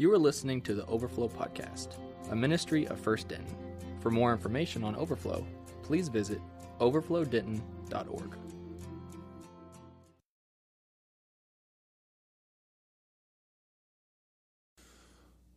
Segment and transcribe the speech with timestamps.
[0.00, 1.88] You are listening to the Overflow Podcast,
[2.30, 3.52] a ministry of First Denton.
[3.98, 5.44] For more information on Overflow,
[5.82, 6.40] please visit
[6.78, 8.36] overflowdenton.org.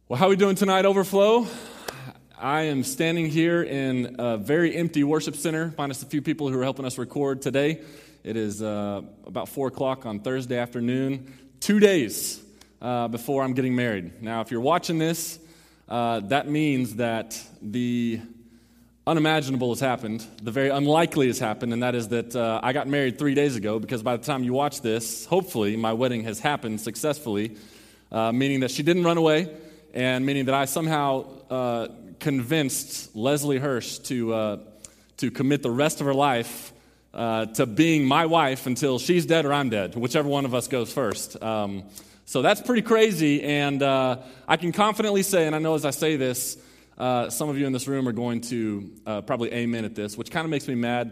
[0.10, 1.46] Well, how are we doing tonight, Overflow?
[2.36, 6.58] I am standing here in a very empty worship center, minus a few people who
[6.58, 7.84] are helping us record today.
[8.24, 12.42] It is uh, about 4 o'clock on Thursday afternoon, two days
[12.82, 14.22] uh, before I'm getting married.
[14.22, 15.40] Now, if you're watching this,
[15.88, 18.22] uh, that means that the
[19.06, 22.88] unimaginable has happened, the very unlikely has happened, and that is that uh, I got
[22.88, 26.40] married three days ago because by the time you watch this, hopefully my wedding has
[26.40, 27.58] happened successfully,
[28.12, 29.50] uh, meaning that she didn't run away
[29.94, 31.88] and meaning that I somehow uh,
[32.20, 34.58] convinced Leslie Hirsch to, uh,
[35.18, 36.72] to commit the rest of her life
[37.14, 40.68] uh, to being my wife until she's dead or I'm dead, whichever one of us
[40.68, 41.42] goes first.
[41.44, 41.84] Um,
[42.32, 45.90] so that's pretty crazy, and uh, I can confidently say, and I know as I
[45.90, 46.58] say this,
[46.98, 50.18] uh, some of you in this room are going to uh, probably amen at this,
[50.18, 51.12] which kind of makes me mad,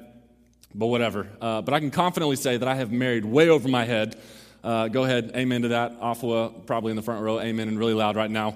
[0.74, 1.28] but whatever.
[1.42, 4.18] but I can confidently say that I have married way over my head.
[4.64, 6.00] Uh, go ahead, amen to that.
[6.00, 8.56] Afua, probably in the front row, amen, and really loud right now.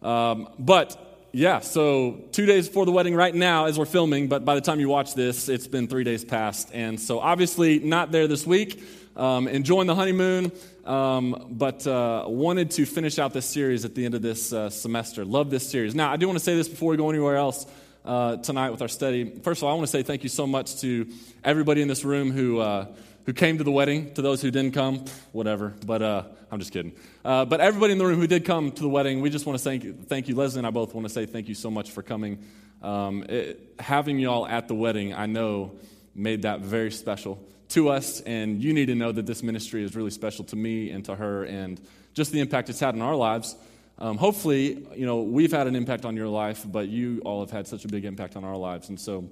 [0.00, 4.44] Um, but yeah, so two days before the wedding right now as we're filming, but
[4.44, 6.70] by the time you watch this, it's been three days past.
[6.72, 8.80] And so obviously not there this week,
[9.16, 10.52] um, enjoying the honeymoon,
[10.84, 14.70] um, but uh, wanted to finish out this series at the end of this uh,
[14.70, 15.24] semester.
[15.24, 15.94] Love this series.
[15.94, 17.66] Now, I do want to say this before we go anywhere else.
[18.04, 19.40] Uh, tonight with our study.
[19.42, 21.08] First of all, I want to say thank you so much to
[21.42, 22.86] everybody in this room who uh,
[23.24, 24.12] who came to the wedding.
[24.12, 25.72] To those who didn't come, whatever.
[25.86, 26.92] But uh, I'm just kidding.
[27.24, 29.58] Uh, but everybody in the room who did come to the wedding, we just want
[29.58, 29.94] to thank you.
[29.94, 32.44] Thank you, Leslie and I both want to say thank you so much for coming.
[32.82, 35.72] Um, it, having y'all at the wedding, I know,
[36.14, 38.20] made that very special to us.
[38.20, 41.14] And you need to know that this ministry is really special to me and to
[41.14, 41.80] her, and
[42.14, 43.56] just the impact it's had in our lives.
[43.98, 47.50] Um, hopefully, you know, we've had an impact on your life, but you all have
[47.50, 48.88] had such a big impact on our lives.
[48.88, 49.30] And so,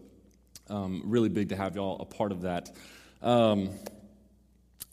[0.69, 2.71] um, really big to have y'all a part of that.
[3.23, 3.71] Um,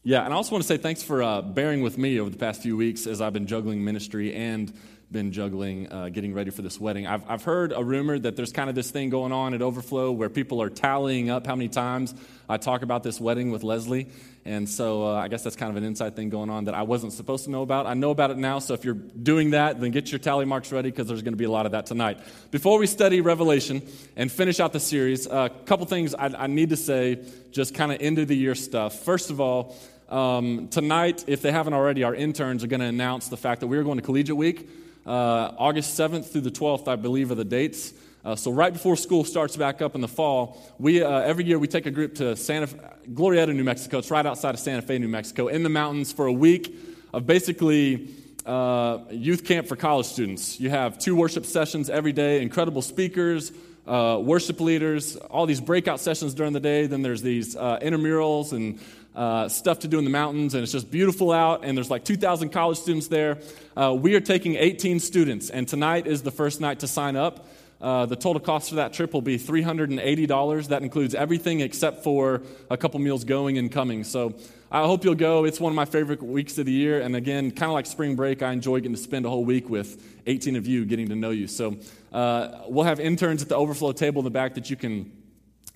[0.03, 2.37] yeah, and I also want to say thanks for uh, bearing with me over the
[2.37, 4.73] past few weeks as I've been juggling ministry and
[5.11, 7.07] been juggling uh, getting ready for this wedding.
[7.07, 10.11] I've, I've heard a rumor that there's kind of this thing going on at Overflow
[10.11, 12.13] where people are tallying up how many times
[12.47, 14.07] I talk about this wedding with Leslie.
[14.45, 16.83] And so uh, I guess that's kind of an inside thing going on that I
[16.83, 17.87] wasn't supposed to know about.
[17.87, 20.71] I know about it now, so if you're doing that, then get your tally marks
[20.71, 22.19] ready because there's going to be a lot of that tonight.
[22.51, 23.81] Before we study Revelation
[24.15, 27.19] and finish out the series, a couple things I, I need to say,
[27.51, 28.99] just kind of end of the year stuff.
[28.99, 29.75] First of all,
[30.07, 33.67] um, tonight, if they haven't already, our interns are going to announce the fact that
[33.67, 34.67] we're going to Collegiate Week.
[35.09, 37.93] Uh, August 7th through the 12th, I believe, are the dates.
[38.23, 41.57] Uh, so right before school starts back up in the fall, we uh, every year
[41.57, 42.67] we take a group to Santa
[43.11, 43.97] Glorieta, New Mexico.
[43.97, 46.75] It's right outside of Santa Fe, New Mexico, in the mountains for a week
[47.11, 48.13] of basically
[48.45, 50.59] uh, youth camp for college students.
[50.59, 53.51] You have two worship sessions every day, incredible speakers,
[53.87, 56.87] uh, worship leaders, all these breakout sessions during the day.
[56.87, 58.79] Then there's these uh, intramurals and
[59.15, 62.05] uh, stuff to do in the mountains, and it's just beautiful out, and there's like
[62.05, 63.39] 2,000 college students there.
[63.75, 67.45] Uh, we are taking 18 students, and tonight is the first night to sign up.
[67.81, 70.67] Uh, the total cost for that trip will be $380.
[70.67, 74.03] That includes everything except for a couple meals going and coming.
[74.03, 74.35] So
[74.71, 75.45] I hope you'll go.
[75.45, 77.01] It's one of my favorite weeks of the year.
[77.01, 79.67] And again, kind of like spring break, I enjoy getting to spend a whole week
[79.67, 81.47] with 18 of you getting to know you.
[81.47, 81.77] So
[82.13, 85.11] uh, we'll have interns at the overflow table in the back that you can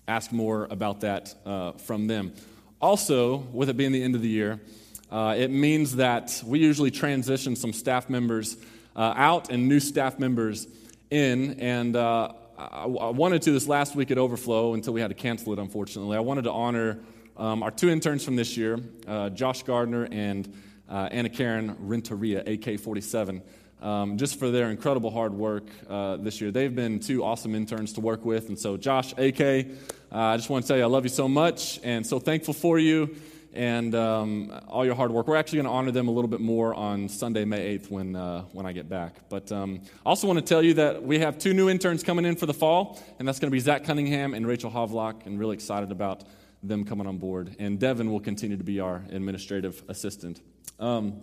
[0.08, 2.34] ask more about that uh, from them.
[2.80, 4.62] Also, with it being the end of the year,
[5.10, 8.58] uh, it means that we usually transition some staff members
[8.96, 10.68] uh, out and new staff members
[11.10, 11.60] in.
[11.60, 15.16] And uh, I, I, wanted to this last week at Overflow until we had to
[15.16, 16.16] cancel it, unfortunately.
[16.16, 17.00] I wanted to honor
[17.38, 20.54] um, our two interns from this year, uh, Josh Gardner and
[20.90, 23.42] uh, Anna Karen Renteria, AK 47.
[23.82, 26.52] Um, just for their incredible hard work uh, this year.
[26.52, 28.48] They've been two awesome interns to work with.
[28.48, 29.66] And so, Josh, AK, uh,
[30.12, 32.80] I just want to tell you I love you so much and so thankful for
[32.80, 33.14] you
[33.54, 35.28] and um, all your hard work.
[35.28, 38.16] We're actually going to honor them a little bit more on Sunday, May 8th, when,
[38.16, 39.16] uh, when I get back.
[39.30, 42.26] But um, I also want to tell you that we have two new interns coming
[42.26, 45.40] in for the fall, and that's going to be Zach Cunningham and Rachel Havlock, and
[45.40, 46.24] really excited about
[46.64, 47.56] them coming on board.
[47.60, 50.42] And Devin will continue to be our administrative assistant.
[50.80, 51.22] Um,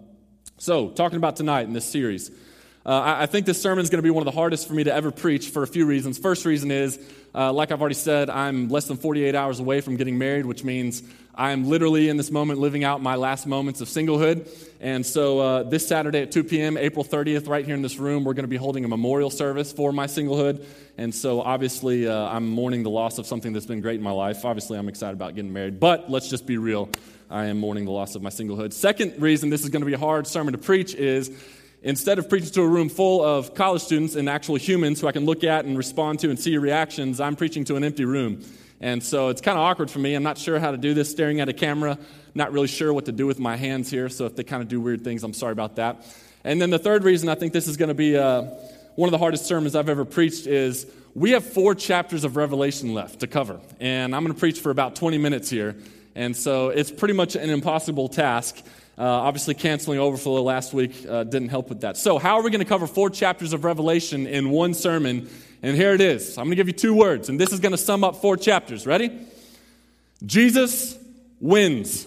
[0.58, 2.30] so, talking about tonight in this series.
[2.84, 4.84] Uh, I think this sermon is going to be one of the hardest for me
[4.84, 6.16] to ever preach for a few reasons.
[6.16, 6.98] First reason is,
[7.34, 10.64] uh, like I've already said, I'm less than 48 hours away from getting married, which
[10.64, 11.02] means
[11.34, 14.48] I'm literally in this moment living out my last moments of singlehood.
[14.80, 18.24] And so uh, this Saturday at 2 p.m., April 30th, right here in this room,
[18.24, 20.64] we're going to be holding a memorial service for my singlehood.
[20.96, 24.10] And so obviously, uh, I'm mourning the loss of something that's been great in my
[24.10, 24.46] life.
[24.46, 26.88] Obviously, I'm excited about getting married, but let's just be real.
[27.28, 28.72] I am mourning the loss of my singlehood.
[28.72, 31.30] Second reason this is going to be a hard sermon to preach is
[31.82, 35.12] instead of preaching to a room full of college students and actual humans who I
[35.12, 38.04] can look at and respond to and see your reactions, I'm preaching to an empty
[38.04, 38.42] room.
[38.80, 40.14] And so it's kind of awkward for me.
[40.14, 41.98] I'm not sure how to do this staring at a camera,
[42.34, 44.08] not really sure what to do with my hands here.
[44.08, 46.06] So if they kind of do weird things, I'm sorry about that.
[46.44, 48.42] And then the third reason I think this is going to be uh,
[48.94, 52.94] one of the hardest sermons I've ever preached is we have four chapters of Revelation
[52.94, 53.60] left to cover.
[53.80, 55.76] And I'm going to preach for about 20 minutes here.
[56.14, 58.62] And so it's pretty much an impossible task.
[59.00, 61.96] Uh, obviously, canceling Overflow last week uh, didn't help with that.
[61.96, 65.30] So, how are we going to cover four chapters of Revelation in one sermon?
[65.62, 66.36] And here it is.
[66.36, 68.36] I'm going to give you two words, and this is going to sum up four
[68.36, 68.86] chapters.
[68.86, 69.10] Ready?
[70.26, 70.98] Jesus
[71.40, 72.06] wins.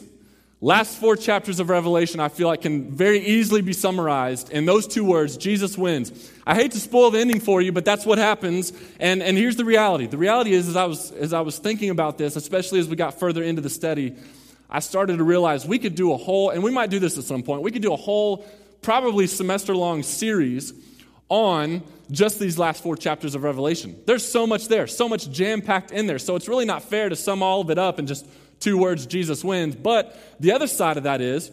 [0.61, 4.85] Last four chapters of Revelation, I feel like, can very easily be summarized in those
[4.85, 6.31] two words Jesus wins.
[6.45, 8.71] I hate to spoil the ending for you, but that's what happens.
[8.99, 11.89] And, and here's the reality the reality is, as I, was, as I was thinking
[11.89, 14.15] about this, especially as we got further into the study,
[14.73, 17.25] I started to realize we could do a whole, and we might do this at
[17.25, 18.45] some point, we could do a whole,
[18.81, 20.73] probably semester long series
[21.29, 23.95] on just these last four chapters of Revelation.
[24.07, 26.19] There's so much there, so much jam packed in there.
[26.19, 28.25] So it's really not fair to sum all of it up in just
[28.59, 29.75] two words, Jesus wins.
[29.75, 31.51] But the other side of that is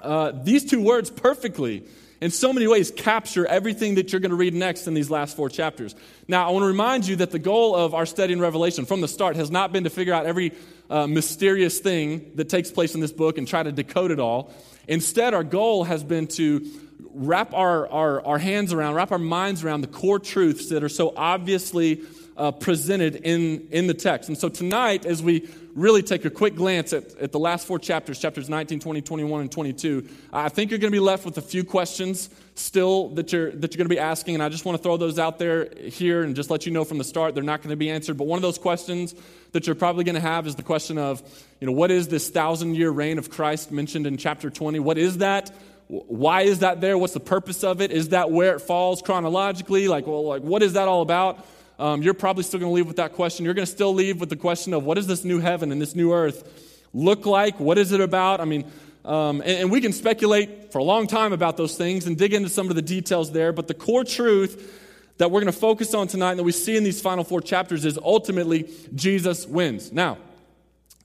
[0.00, 1.84] uh, these two words perfectly,
[2.20, 5.36] in so many ways, capture everything that you're going to read next in these last
[5.36, 5.94] four chapters.
[6.28, 9.00] Now, I want to remind you that the goal of our study in Revelation from
[9.00, 10.52] the start has not been to figure out every
[10.90, 14.52] uh, mysterious thing that takes place in this book and try to decode it all.
[14.88, 16.68] Instead, our goal has been to
[17.14, 20.88] wrap our, our, our hands around, wrap our minds around the core truths that are
[20.88, 22.02] so obviously
[22.40, 24.30] uh, presented in, in the text.
[24.30, 27.78] And so tonight, as we really take a quick glance at, at the last four
[27.78, 31.36] chapters, chapters 19, 20, 21, and 22, I think you're going to be left with
[31.36, 34.36] a few questions still that you're, that you're going to be asking.
[34.36, 36.82] And I just want to throw those out there here and just let you know
[36.82, 38.16] from the start they're not going to be answered.
[38.16, 39.14] But one of those questions
[39.52, 41.22] that you're probably going to have is the question of,
[41.60, 44.78] you know, what is this thousand year reign of Christ mentioned in chapter 20?
[44.78, 45.50] What is that?
[45.88, 46.96] Why is that there?
[46.96, 47.90] What's the purpose of it?
[47.90, 49.88] Is that where it falls chronologically?
[49.88, 51.44] Like, well, like what is that all about?
[51.80, 53.46] Um, you're probably still going to leave with that question.
[53.46, 55.80] You're going to still leave with the question of what does this new heaven and
[55.80, 57.58] this new earth look like?
[57.58, 58.38] What is it about?
[58.38, 58.70] I mean,
[59.02, 62.34] um, and, and we can speculate for a long time about those things and dig
[62.34, 64.78] into some of the details there, but the core truth
[65.16, 67.40] that we're going to focus on tonight and that we see in these final four
[67.40, 69.90] chapters is ultimately Jesus wins.
[69.90, 70.18] Now,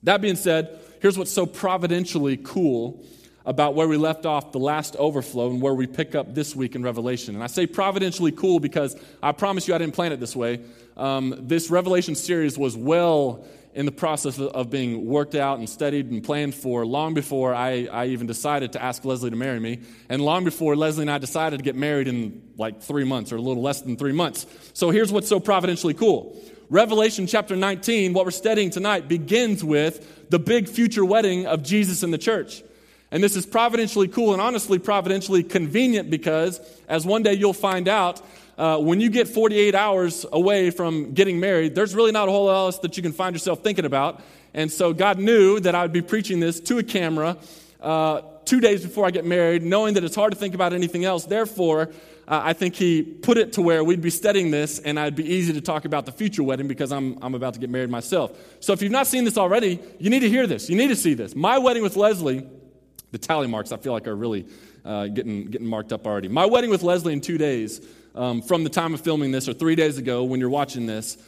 [0.02, 3.02] that being said, here's what's so providentially cool
[3.46, 6.74] about where we left off the last overflow and where we pick up this week
[6.74, 7.36] in Revelation.
[7.36, 10.60] And I say providentially cool because I promise you I didn't plan it this way.
[10.96, 16.10] Um, this Revelation series was well in the process of being worked out and studied
[16.10, 19.80] and planned for long before I, I even decided to ask Leslie to marry me,
[20.08, 23.36] and long before Leslie and I decided to get married in like three months or
[23.36, 24.46] a little less than three months.
[24.72, 26.42] So here's what's so providentially cool.
[26.70, 32.02] Revelation chapter 19, what we're studying tonight, begins with the big future wedding of Jesus
[32.02, 32.62] and the church.
[33.10, 37.88] And this is providentially cool and honestly providentially convenient because, as one day you'll find
[37.88, 38.20] out,
[38.58, 42.46] uh, when you get 48 hours away from getting married, there's really not a whole
[42.46, 44.22] lot else that you can find yourself thinking about.
[44.54, 47.36] And so God knew that I would be preaching this to a camera
[47.80, 51.04] uh, two days before I get married, knowing that it's hard to think about anything
[51.04, 51.26] else.
[51.26, 51.90] Therefore,
[52.26, 55.30] uh, I think He put it to where we'd be studying this and I'd be
[55.30, 58.32] easy to talk about the future wedding because I'm, I'm about to get married myself.
[58.60, 60.70] So if you've not seen this already, you need to hear this.
[60.70, 61.36] You need to see this.
[61.36, 62.46] My wedding with Leslie
[63.12, 64.46] the tally marks, I feel like, are really
[64.84, 66.28] uh, getting, getting marked up already.
[66.28, 67.80] My wedding with Leslie in two days,
[68.14, 71.18] um, from the time of filming this, or three days ago when you're watching this,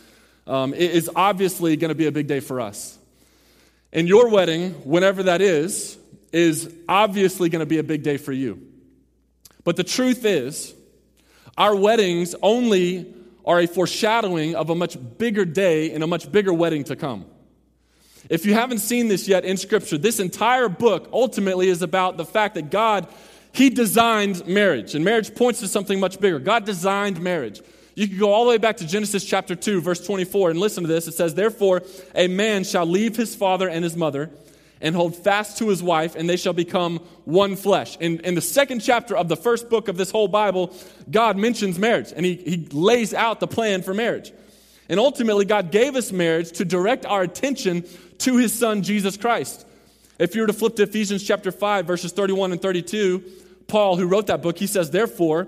[0.47, 2.99] um, is obviously going to be a big day for us.
[3.93, 5.99] And your wedding, whenever that is,
[6.33, 8.67] is obviously going to be a big day for you.
[9.65, 10.75] But the truth is,
[11.57, 16.53] our weddings only are a foreshadowing of a much bigger day and a much bigger
[16.53, 17.25] wedding to come.
[18.29, 22.25] If you haven't seen this yet in Scripture, this entire book ultimately is about the
[22.25, 23.07] fact that God,
[23.53, 24.95] He designed marriage.
[24.95, 26.39] And marriage points to something much bigger.
[26.39, 27.63] God designed marriage.
[27.95, 30.85] You can go all the way back to Genesis chapter 2, verse 24, and listen
[30.85, 31.09] to this.
[31.09, 31.83] It says, Therefore,
[32.15, 34.31] a man shall leave his father and his mother
[34.81, 37.97] and hold fast to his wife, and they shall become one flesh.
[37.99, 40.73] In, in the second chapter of the first book of this whole Bible,
[41.11, 44.33] God mentions marriage, and he, he lays out the plan for marriage.
[44.89, 47.85] And ultimately, God gave us marriage to direct our attention
[48.19, 49.67] to his son, Jesus Christ.
[50.19, 53.23] If you were to flip to Ephesians chapter 5, verses 31 and 32,
[53.69, 55.47] Paul, who wrote that book, he says, Therefore,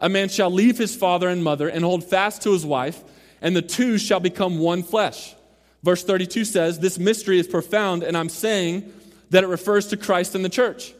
[0.00, 3.02] a man shall leave his father and mother and hold fast to his wife,
[3.40, 5.34] and the two shall become one flesh.
[5.82, 8.92] Verse 32 says, This mystery is profound, and I'm saying
[9.30, 10.94] that it refers to Christ and the church.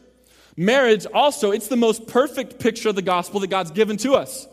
[0.55, 4.47] Marriage, also, it's the most perfect picture of the gospel that God's given to us.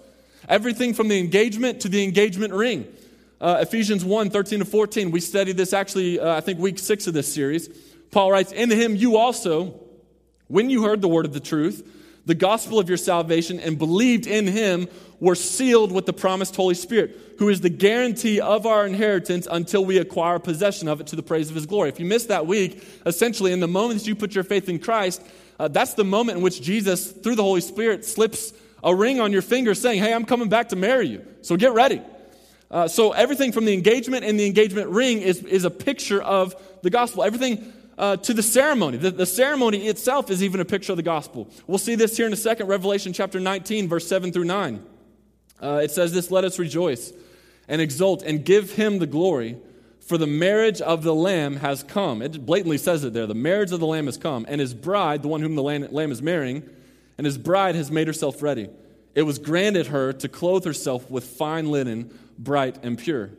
[0.49, 2.87] Everything from the engagement to the engagement ring.
[3.40, 5.11] Uh, Ephesians 1 13 to 14.
[5.11, 7.69] We studied this actually, uh, I think, week six of this series.
[8.11, 9.78] Paul writes, In him you also,
[10.49, 11.87] when you heard the word of the truth,
[12.25, 14.88] the gospel of your salvation and believed in him
[15.21, 19.85] were sealed with the promised Holy Spirit, who is the guarantee of our inheritance until
[19.85, 21.88] we acquire possession of it to the praise of his glory.
[21.88, 24.78] If you missed that week, essentially, in the moment that you put your faith in
[24.78, 25.23] Christ,
[25.59, 28.52] uh, that's the moment in which Jesus, through the Holy Spirit, slips
[28.83, 31.25] a ring on your finger saying, Hey, I'm coming back to marry you.
[31.43, 32.02] So get ready.
[32.70, 36.54] Uh, so everything from the engagement and the engagement ring is, is a picture of
[36.82, 37.23] the gospel.
[37.23, 38.99] Everything uh, to the ceremony.
[38.99, 41.49] The, the, ceremony itself is even a picture of the gospel.
[41.66, 44.85] We'll see this here in a second, Revelation chapter 19, verse 7 through 9.
[45.62, 47.12] Uh, it says this Let us rejoice
[47.68, 49.56] and exult and give him the glory,
[50.00, 52.23] for the marriage of the Lamb has come.
[52.23, 53.26] It blatantly says it there.
[53.26, 56.12] The marriage of the Lamb has come, and his bride, the one whom the Lamb
[56.12, 56.68] is marrying,
[57.18, 58.68] and his bride has made herself ready.
[59.16, 63.30] It was granted her to clothe herself with fine linen, bright and pure.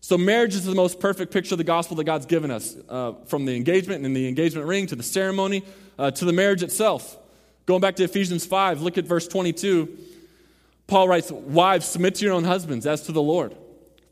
[0.00, 3.14] So, marriage is the most perfect picture of the gospel that God's given us, uh,
[3.26, 5.64] from the engagement and the engagement ring to the ceremony
[5.98, 7.16] uh, to the marriage itself.
[7.64, 9.98] Going back to Ephesians 5, look at verse 22.
[10.86, 13.56] Paul writes, Wives, submit to your own husbands as to the Lord.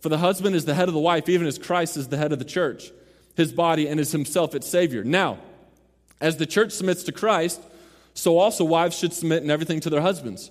[0.01, 2.33] For the husband is the head of the wife, even as Christ is the head
[2.33, 2.91] of the church,
[3.35, 5.05] his body, and is himself its Savior.
[5.05, 5.39] Now,
[6.23, 7.61] as the church submits to Christ,
[8.15, 10.51] so also wives should submit in everything to their husbands.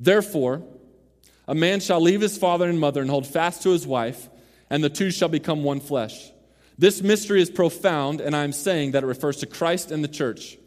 [0.00, 0.62] Therefore,
[1.46, 4.28] a man shall leave his father and mother and hold fast to his wife
[4.70, 6.30] and the two shall become one flesh.
[6.76, 10.08] This mystery is profound, and I am saying that it refers to Christ and the
[10.08, 10.58] church.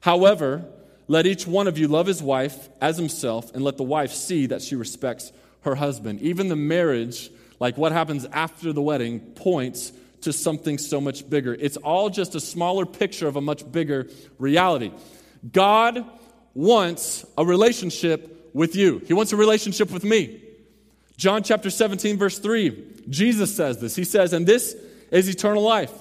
[0.00, 0.64] However,
[1.06, 4.46] let each one of you love his wife as himself, and let the wife see
[4.46, 5.32] that she respects
[5.62, 6.22] her husband.
[6.22, 7.30] Even the marriage,
[7.60, 9.92] like what happens after the wedding, points
[10.22, 11.54] to something so much bigger.
[11.54, 14.92] It's all just a smaller picture of a much bigger reality.
[15.52, 16.04] God
[16.54, 20.40] wants a relationship with you, He wants a relationship with me.
[21.16, 23.94] John chapter 17, verse 3, Jesus says this.
[23.94, 24.74] He says, And this
[25.10, 25.92] is eternal life,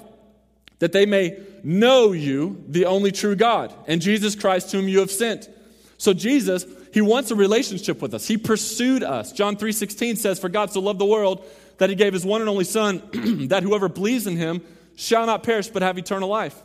[0.79, 5.11] that they may know you, the only true God, and Jesus Christ, whom you have
[5.11, 5.49] sent.
[5.97, 8.27] So Jesus, he wants a relationship with us.
[8.27, 9.33] He pursued us.
[9.33, 11.45] John 3:16 says, For God so loved the world
[11.77, 13.01] that he gave his one and only Son,
[13.49, 14.61] that whoever believes in him
[14.95, 16.55] shall not perish but have eternal life.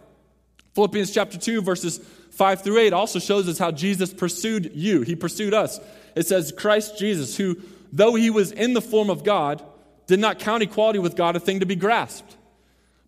[0.74, 2.00] Philippians chapter 2, verses
[2.34, 5.02] 5 through 8 also shows us how Jesus pursued you.
[5.02, 5.80] He pursued us.
[6.14, 7.56] It says, Christ Jesus, who
[7.92, 9.62] though he was in the form of God,
[10.06, 12.36] did not count equality with God a thing to be grasped,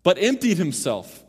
[0.01, 1.23] but emptied himself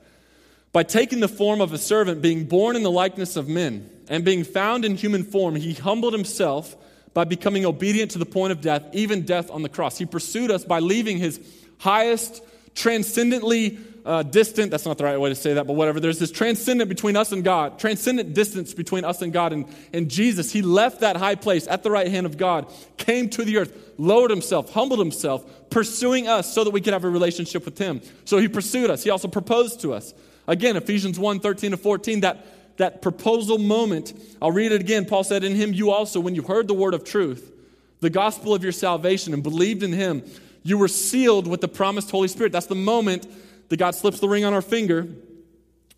[0.72, 4.24] by taking the form of a servant, being born in the likeness of men, and
[4.24, 6.76] being found in human form, he humbled himself
[7.14, 9.98] by becoming obedient to the point of death, even death on the cross.
[9.98, 11.40] He pursued us by leaving his
[11.78, 12.42] highest,
[12.74, 13.78] transcendently
[14.08, 16.00] uh, distant, that's not the right way to say that, but whatever.
[16.00, 19.52] There's this transcendent between us and God, transcendent distance between us and God.
[19.52, 23.28] And, and Jesus, he left that high place at the right hand of God, came
[23.28, 27.10] to the earth, lowered himself, humbled himself, pursuing us so that we could have a
[27.10, 28.00] relationship with him.
[28.24, 29.04] So he pursued us.
[29.04, 30.14] He also proposed to us.
[30.46, 32.46] Again, Ephesians 1 13 to 14, that,
[32.78, 35.04] that proposal moment, I'll read it again.
[35.04, 37.52] Paul said, In him you also, when you heard the word of truth,
[38.00, 40.22] the gospel of your salvation, and believed in him,
[40.62, 42.52] you were sealed with the promised Holy Spirit.
[42.52, 43.26] That's the moment
[43.68, 45.06] that God slips the ring on our finger,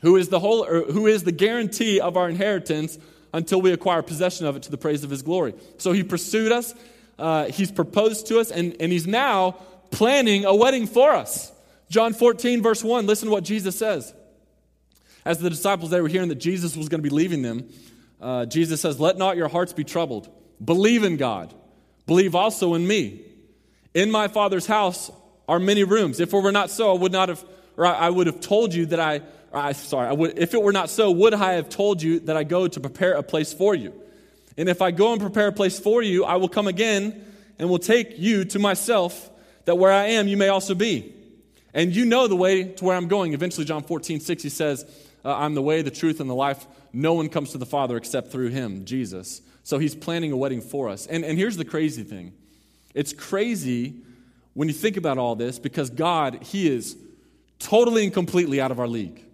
[0.02, 2.98] who is the whole, who is the guarantee of our inheritance
[3.32, 5.54] until we acquire possession of it to the praise of his glory.
[5.78, 6.74] So he pursued us,
[7.18, 9.52] uh, he's proposed to us, and, and he's now
[9.90, 11.52] planning a wedding for us.
[11.88, 14.14] John 14, verse 1, listen to what Jesus says.
[15.24, 17.68] As the disciples they were hearing that Jesus was going to be leaving them,
[18.20, 20.28] uh, Jesus says, Let not your hearts be troubled.
[20.64, 21.52] Believe in God.
[22.06, 23.22] Believe also in me.
[23.92, 25.10] In my Father's house
[25.48, 26.20] are many rooms.
[26.20, 27.44] If it were not so, I would not have
[27.80, 29.22] or I would have told you that I,
[29.54, 32.36] I sorry, I would, if it were not so, would I have told you that
[32.36, 33.94] I go to prepare a place for you?
[34.58, 37.24] And if I go and prepare a place for you, I will come again
[37.58, 39.30] and will take you to myself,
[39.64, 41.14] that where I am, you may also be.
[41.72, 43.32] And you know the way to where I'm going.
[43.32, 44.84] Eventually, John 14, 6, he says,
[45.24, 46.66] uh, I'm the way, the truth, and the life.
[46.92, 49.40] No one comes to the Father except through him, Jesus.
[49.62, 51.06] So he's planning a wedding for us.
[51.06, 52.34] And, and here's the crazy thing
[52.94, 53.94] it's crazy
[54.52, 56.94] when you think about all this because God, He is
[57.60, 59.24] totally and completely out of our league.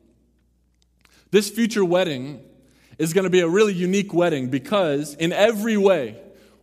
[1.31, 2.41] This future wedding
[2.99, 6.17] is going to be a really unique wedding because, in every way,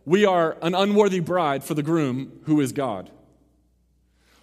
[0.04, 3.10] we are an unworthy bride for the groom who is God.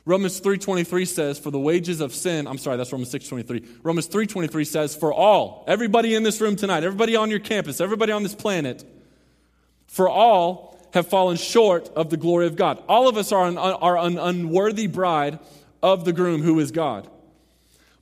[0.03, 3.63] Romans 3:23 says for the wages of sin, I'm sorry, that's Romans 6:23.
[3.83, 8.11] Romans 3:23 says for all, everybody in this room tonight, everybody on your campus, everybody
[8.11, 8.83] on this planet,
[9.85, 12.81] for all have fallen short of the glory of God.
[12.89, 15.39] All of us are an, are an unworthy bride
[15.83, 17.09] of the groom who is God.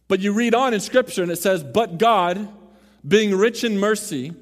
[0.08, 2.48] But you read on in Scripture and it says, But God,
[3.08, 4.34] being rich in mercy,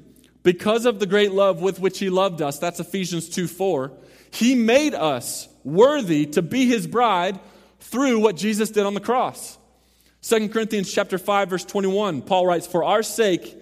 [0.42, 3.92] because of the great love with which He loved us, that's Ephesians 2 4,
[4.30, 7.38] He made us worthy to be His bride
[7.80, 9.58] through what Jesus did on the cross.
[10.22, 13.56] 2 Corinthians chapter 5 verse 21 Paul writes for our sake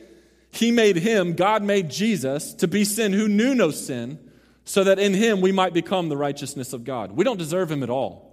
[0.50, 4.18] he made him God made Jesus to be sin who knew no sin
[4.64, 7.12] so that in him we might become the righteousness of God.
[7.12, 8.25] We don't deserve him at all.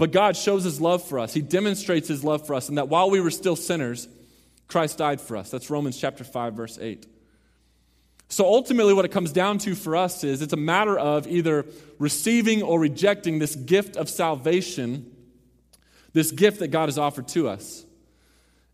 [0.00, 1.34] But God shows his love for us.
[1.34, 4.08] He demonstrates his love for us and that while we were still sinners
[4.66, 5.50] Christ died for us.
[5.50, 7.06] That's Romans chapter 5 verse 8.
[8.30, 11.66] So ultimately, what it comes down to for us is it's a matter of either
[11.98, 15.14] receiving or rejecting this gift of salvation,
[16.14, 17.84] this gift that God has offered to us.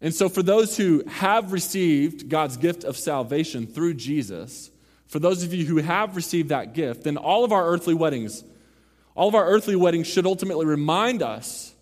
[0.00, 4.71] And so, for those who have received God's gift of salvation through Jesus,
[5.09, 8.45] for those of you who have received that gift, then all of our earthly weddings,
[9.16, 11.75] all of our earthly weddings should ultimately remind us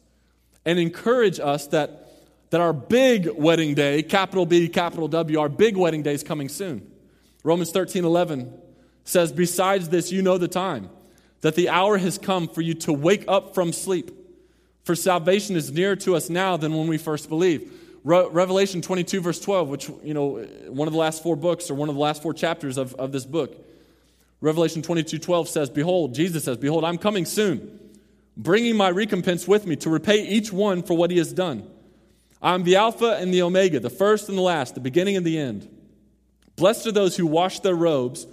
[0.65, 2.09] and encourage us that,
[2.51, 6.49] that our big wedding day, capital B, capital W, our big wedding day is coming
[6.49, 6.91] soon.
[7.43, 8.53] Romans 13 11
[9.03, 10.89] says, Besides this, you know the time,
[11.43, 14.13] that the hour has come for you to wake up from sleep.
[14.85, 17.71] For salvation is nearer to us now than when we first believed.
[18.05, 21.75] Re- Revelation 22, verse 12, which, you know, one of the last four books or
[21.75, 23.57] one of the last four chapters of, of this book.
[24.45, 27.81] Revelation 22, 12 says, Behold, Jesus says, Behold, I'm coming soon,
[28.37, 31.67] bringing my recompense with me to repay each one for what he has done.
[32.43, 35.39] I'm the Alpha and the Omega, the first and the last, the beginning and the
[35.39, 35.67] end.
[36.57, 38.27] Blessed are those who wash their robes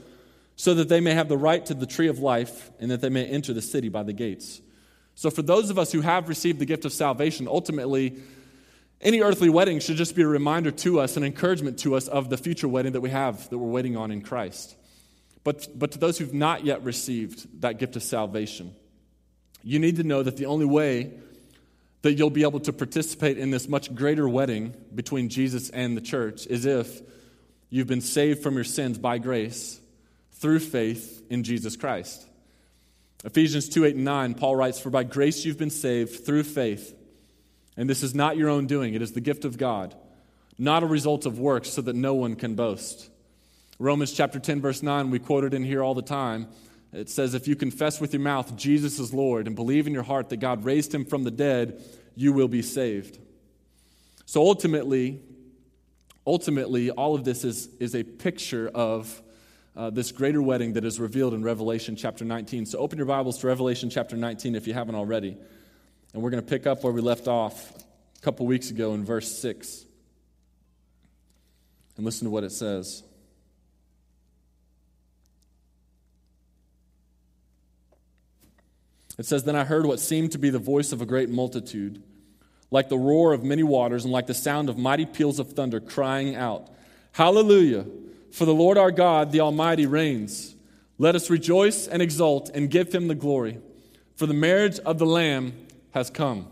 [0.57, 3.07] so that they may have the right to the tree of life and that they
[3.09, 4.59] may enter the city by the gates.
[5.15, 8.17] So, for those of us who have received the gift of salvation, ultimately,
[8.99, 12.29] any earthly wedding should just be a reminder to us, an encouragement to us of
[12.29, 14.75] the future wedding that we have that we're waiting on in Christ.
[15.43, 18.75] But, but to those who've not yet received that gift of salvation,
[19.63, 21.11] you need to know that the only way
[22.03, 26.01] that you'll be able to participate in this much greater wedding between Jesus and the
[26.01, 27.01] church is if
[27.73, 29.79] You've been saved from your sins by grace
[30.33, 32.27] through faith in Jesus Christ.
[33.23, 36.93] Ephesians 2 8 and 9, Paul writes, For by grace you've been saved through faith.
[37.77, 39.95] And this is not your own doing, it is the gift of God,
[40.57, 43.09] not a result of works, so that no one can boast.
[43.81, 46.47] Romans chapter 10, verse 9, we quote it in here all the time.
[46.93, 50.03] It says, If you confess with your mouth Jesus is Lord and believe in your
[50.03, 51.83] heart that God raised him from the dead,
[52.15, 53.17] you will be saved.
[54.27, 55.19] So ultimately,
[56.27, 59.19] ultimately, all of this is, is a picture of
[59.75, 62.67] uh, this greater wedding that is revealed in Revelation chapter 19.
[62.67, 65.35] So open your Bibles to Revelation chapter 19 if you haven't already.
[66.13, 69.03] And we're going to pick up where we left off a couple weeks ago in
[69.03, 69.85] verse 6.
[71.97, 73.01] And listen to what it says.
[79.21, 82.01] It says, Then I heard what seemed to be the voice of a great multitude
[82.71, 85.79] like the roar of many waters and like the sound of mighty peals of thunder,
[85.79, 86.69] crying out,
[87.11, 87.85] Hallelujah!
[88.31, 90.55] For the Lord our God, the Almighty, reigns.
[90.97, 93.59] Let us rejoice and exult and give him the glory,
[94.15, 95.53] for the marriage of the Lamb
[95.91, 96.47] has come.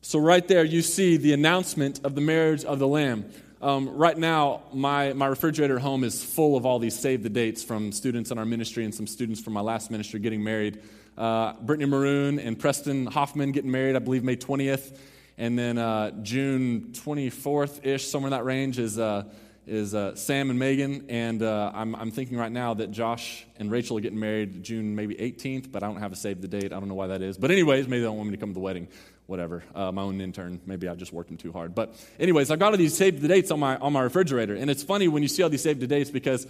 [0.00, 3.30] So, right there, you see the announcement of the marriage of the Lamb.
[3.60, 7.28] Um, right now, my, my refrigerator at home is full of all these save the
[7.28, 10.80] dates from students in our ministry and some students from my last ministry getting married.
[11.18, 14.96] Uh, Brittany Maroon and Preston Hoffman getting married, I believe, May 20th.
[15.36, 19.24] And then uh, June 24th ish, somewhere in that range, is, uh,
[19.66, 21.06] is uh, Sam and Megan.
[21.08, 24.94] And uh, I'm, I'm thinking right now that Josh and Rachel are getting married June
[24.94, 26.66] maybe 18th, but I don't have a save the date.
[26.66, 27.36] I don't know why that is.
[27.36, 28.86] But, anyways, maybe they don't want me to come to the wedding.
[29.26, 29.64] Whatever.
[29.74, 30.60] My own intern.
[30.66, 31.74] Maybe I just worked them too hard.
[31.74, 34.54] But, anyways, I've got all these save the dates on my, on my refrigerator.
[34.54, 36.44] And it's funny when you see all these save the dates because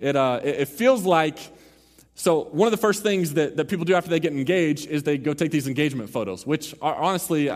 [0.00, 1.38] it, it, it feels like.
[2.14, 5.02] So, one of the first things that, that people do after they get engaged is
[5.02, 7.50] they go take these engagement photos, which are honestly,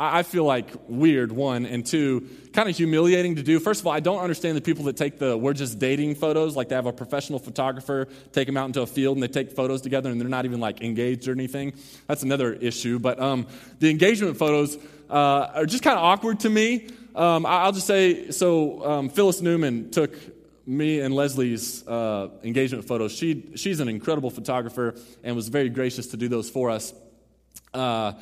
[0.00, 3.58] I feel like weird, one, and two, kind of humiliating to do.
[3.58, 6.54] First of all, I don't understand the people that take the we're just dating photos,
[6.54, 9.50] like they have a professional photographer take them out into a field and they take
[9.50, 11.72] photos together and they're not even like engaged or anything.
[12.06, 13.00] That's another issue.
[13.00, 13.48] But um,
[13.80, 14.78] the engagement photos
[15.10, 16.90] uh, are just kind of awkward to me.
[17.16, 20.16] Um, I'll just say so um, Phyllis Newman took
[20.68, 23.12] me and Leslie's uh, engagement photos.
[23.12, 26.92] She, she's an incredible photographer and was very gracious to do those for us.
[27.72, 28.12] Uh,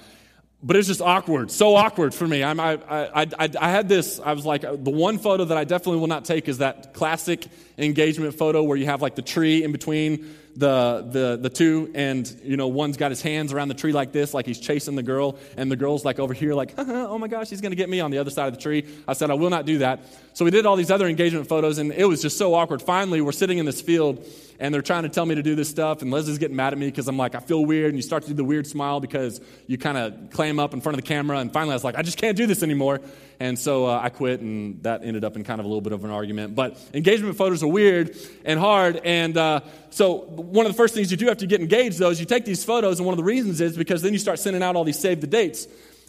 [0.62, 2.42] but it's just awkward, so awkward for me.
[2.44, 5.64] I'm, I, I, I, I, had this, I was like, the one photo that I
[5.64, 7.46] definitely will not take is that classic
[7.78, 12.28] engagement photo where you have like the tree in between the, the, the two, and,
[12.42, 15.02] you know, one's got his hands around the tree like this, like he's chasing the
[15.02, 18.00] girl, and the girl's like over here, like, oh my gosh, he's to get me
[18.00, 18.86] on the other side of the tree.
[19.06, 20.00] I said, I will not do that.
[20.32, 22.82] So we did all these other engagement photos, and it was just so awkward.
[22.82, 24.24] Finally, we're sitting in this field,
[24.58, 26.78] and they're trying to tell me to do this stuff, and Leslie's getting mad at
[26.78, 29.00] me because I'm like, I feel weird, and you start to do the weird smile
[29.00, 31.84] because you kind of clam up in front of the camera, and finally I was
[31.84, 33.00] like, I just can't do this anymore.
[33.38, 35.92] And so uh, I quit, and that ended up in kind of a little bit
[35.92, 36.54] of an argument.
[36.54, 41.10] But engagement photos are weird and hard, and uh, so one of the first things
[41.10, 43.18] you do after you get engaged, though, is you take these photos, and one of
[43.18, 45.66] the reasons is because then you start sending out all these save the dates.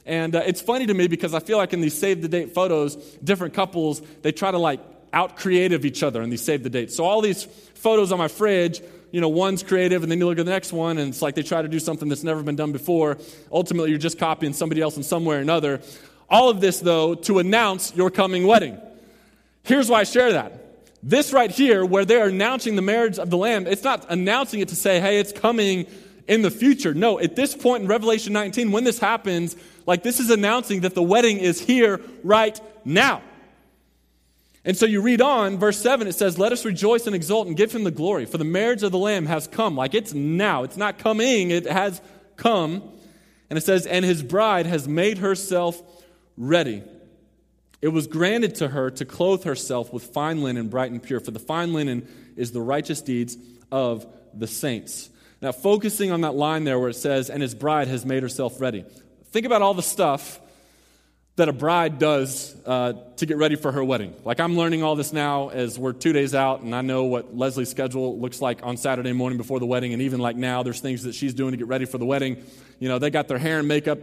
[0.07, 2.53] And uh, it's funny to me because I feel like in these save the date
[2.53, 4.79] photos, different couples, they try to like
[5.11, 6.95] out creative each other and these save the dates.
[6.95, 10.39] So all these photos on my fridge, you know, one's creative and then you look
[10.39, 12.55] at the next one and it's like they try to do something that's never been
[12.55, 13.17] done before.
[13.51, 15.81] Ultimately, you're just copying somebody else in some way or another.
[16.29, 18.77] All of this, though, to announce your coming wedding.
[19.63, 20.66] Here's why I share that.
[21.03, 24.69] This right here, where they're announcing the marriage of the Lamb, it's not announcing it
[24.69, 25.85] to say, hey, it's coming
[26.27, 26.93] in the future.
[26.93, 29.55] No, at this point in Revelation 19, when this happens,
[29.85, 33.21] like this is announcing that the wedding is here right now.
[34.65, 37.55] And so you read on, verse 7, it says, Let us rejoice and exult and
[37.55, 39.77] give him the glory, for the marriage of the Lamb has come.
[39.77, 40.63] Like it's now.
[40.63, 42.01] It's not coming, it has
[42.35, 42.83] come.
[43.49, 45.81] And it says, And his bride has made herself
[46.35, 46.83] ready.
[47.81, 51.31] It was granted to her to clothe herself with fine linen, bright and pure, for
[51.31, 53.37] the fine linen is the righteous deeds
[53.71, 55.09] of the saints.
[55.41, 58.59] Now, focusing on that line there where it says, And his bride has made herself
[58.59, 58.83] ready.
[59.31, 60.39] Think about all the stuff
[61.35, 64.15] that a bride does uh, to get ready for her wedding.
[64.25, 67.37] Like I'm learning all this now as we're two days out, and I know what
[67.37, 70.79] Leslie's schedule looks like on Saturday morning before the wedding, and even like now, there's
[70.79, 72.43] things that she's doing to get ready for the wedding.
[72.79, 73.99] You know, they got their hair and makeup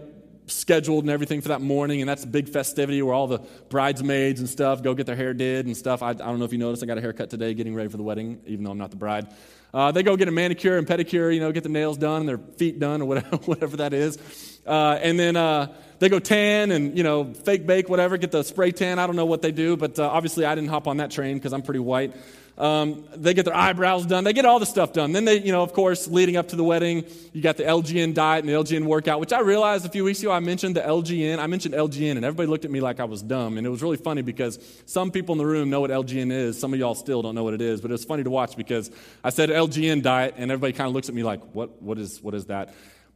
[0.46, 4.40] scheduled and everything for that morning, and that's a big festivity where all the bridesmaids
[4.40, 6.02] and stuff go get their hair did and stuff.
[6.02, 7.96] I, I don't know if you noticed, I got a haircut today getting ready for
[7.96, 9.26] the wedding, even though I'm not the bride.
[9.72, 12.28] Uh, they go get a manicure and pedicure, you know, get the nails done and
[12.28, 14.18] their feet done or whatever, whatever that is.
[14.64, 18.44] Uh, and then uh, they go tan and, you know, fake bake, whatever, get the
[18.44, 19.00] spray tan.
[19.00, 21.38] I don't know what they do, but uh, obviously I didn't hop on that train
[21.38, 22.14] because I'm pretty white.
[22.56, 24.22] Um, they get their eyebrows done.
[24.22, 25.10] They get all the stuff done.
[25.10, 28.14] Then they, you know, of course, leading up to the wedding, you got the LGN
[28.14, 30.80] diet and the LGN workout, which I realized a few weeks ago I mentioned the
[30.80, 31.40] LGN.
[31.40, 33.58] I mentioned LGN, and everybody looked at me like I was dumb.
[33.58, 36.58] And it was really funny because some people in the room know what LGN is.
[36.58, 37.80] Some of y'all still don't know what it is.
[37.80, 38.88] But it was funny to watch because
[39.24, 42.22] I said LGN diet, and everybody kind of looks at me like, what, what, is,
[42.22, 42.72] what is that?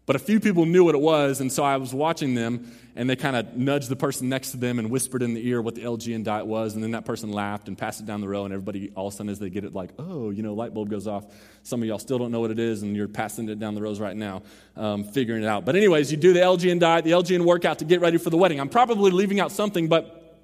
[0.08, 3.10] But a few people knew what it was, and so I was watching them, and
[3.10, 5.74] they kind of nudged the person next to them and whispered in the ear what
[5.74, 8.46] the LGN diet was, and then that person laughed and passed it down the row,
[8.46, 10.72] and everybody, all of a sudden, as they get it, like, oh, you know, light
[10.72, 11.26] bulb goes off.
[11.62, 13.82] Some of y'all still don't know what it is, and you're passing it down the
[13.82, 14.44] rows right now,
[14.78, 15.66] um, figuring it out.
[15.66, 18.38] But, anyways, you do the LGN diet, the LGN workout to get ready for the
[18.38, 18.60] wedding.
[18.60, 20.38] I'm probably leaving out something, but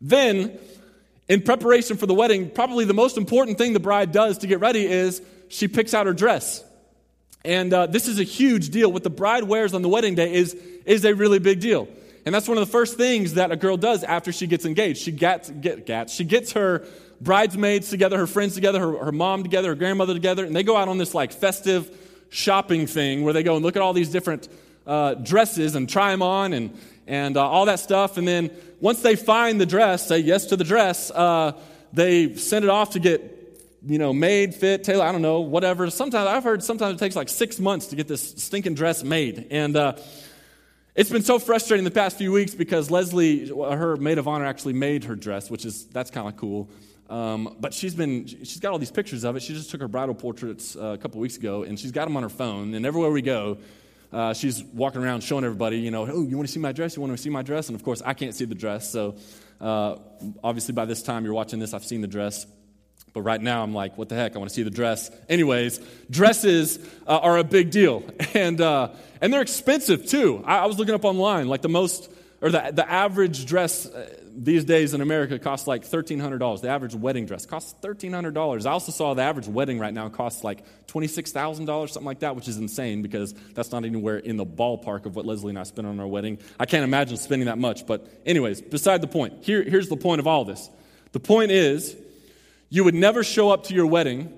[0.00, 0.58] then,
[1.28, 4.60] in preparation for the wedding, probably the most important thing the bride does to get
[4.60, 6.64] ready is she picks out her dress.
[7.44, 8.90] And uh, this is a huge deal.
[8.90, 10.54] What the bride wears on the wedding day is,
[10.86, 11.88] is a really big deal.
[12.24, 15.02] And that's one of the first things that a girl does after she gets engaged.
[15.02, 16.86] She gets, get, gets, she gets her
[17.20, 20.76] bridesmaids together, her friends together, her, her mom together, her grandmother together, and they go
[20.76, 21.90] out on this like festive
[22.30, 24.48] shopping thing where they go and look at all these different
[24.86, 26.76] uh, dresses and try them on and,
[27.06, 28.16] and uh, all that stuff.
[28.16, 31.52] And then once they find the dress, say yes to the dress, uh,
[31.92, 33.43] they send it off to get
[33.86, 35.88] you know, made, fit, tailor, I don't know, whatever.
[35.90, 39.48] Sometimes I've heard sometimes it takes like six months to get this stinking dress made.
[39.50, 39.94] And uh,
[40.94, 44.74] it's been so frustrating the past few weeks because Leslie, her maid of honor, actually
[44.74, 46.70] made her dress, which is, that's kind of cool.
[47.10, 49.42] Um, but she's been, she's got all these pictures of it.
[49.42, 52.16] She just took her bridal portraits uh, a couple weeks ago and she's got them
[52.16, 52.74] on her phone.
[52.74, 53.58] And everywhere we go,
[54.12, 56.96] uh, she's walking around showing everybody, you know, oh, you want to see my dress?
[56.96, 57.68] You want to see my dress?
[57.68, 58.88] And of course, I can't see the dress.
[58.90, 59.16] So
[59.60, 59.96] uh,
[60.42, 62.46] obviously, by this time you're watching this, I've seen the dress.
[63.14, 64.34] But right now, I'm like, what the heck?
[64.34, 65.08] I want to see the dress.
[65.28, 68.02] Anyways, dresses uh, are a big deal.
[68.34, 68.88] And, uh,
[69.20, 70.42] and they're expensive too.
[70.44, 74.10] I, I, was looking up online, like the most, or the, the average dress uh,
[74.36, 76.60] these days in America costs like $1,300.
[76.60, 78.66] The average wedding dress costs $1,300.
[78.66, 82.48] I also saw the average wedding right now costs like $26,000, something like that, which
[82.48, 85.86] is insane because that's not anywhere in the ballpark of what Leslie and I spent
[85.86, 86.38] on our wedding.
[86.58, 87.86] I can't imagine spending that much.
[87.86, 90.68] But, anyways, beside the point, Here, here's the point of all this.
[91.12, 91.94] The point is,
[92.74, 94.36] you would never show up to your wedding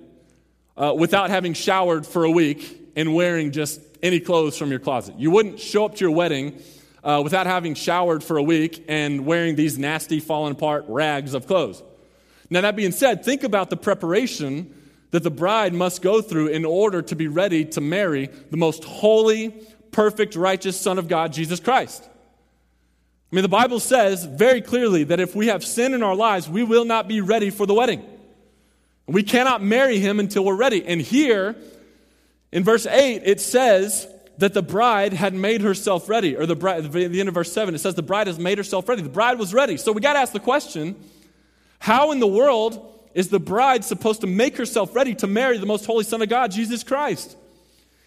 [0.77, 5.18] uh, without having showered for a week and wearing just any clothes from your closet.
[5.18, 6.61] You wouldn't show up to your wedding
[7.03, 11.46] uh, without having showered for a week and wearing these nasty, fallen apart rags of
[11.46, 11.83] clothes.
[12.51, 14.75] Now, that being said, think about the preparation
[15.12, 18.85] that the bride must go through in order to be ready to marry the most
[18.85, 19.49] holy,
[19.92, 22.05] perfect, righteous Son of God, Jesus Christ.
[22.05, 26.51] I mean, the Bible says very clearly that if we have sin in our lives,
[26.51, 28.07] we will not be ready for the wedding.
[29.07, 30.85] We cannot marry him until we're ready.
[30.85, 31.57] And here,
[32.53, 34.07] In verse 8, it says
[34.38, 36.37] that the bride had made herself ready.
[36.37, 38.59] Or the bride, at the end of verse 7, it says the bride has made
[38.59, 39.03] herself ready.
[39.03, 39.77] The bride was ready.
[39.77, 40.97] So we got to ask the question
[41.79, 45.66] how in the world is the bride supposed to make herself ready to marry the
[45.66, 47.37] most holy Son of God, Jesus Christ?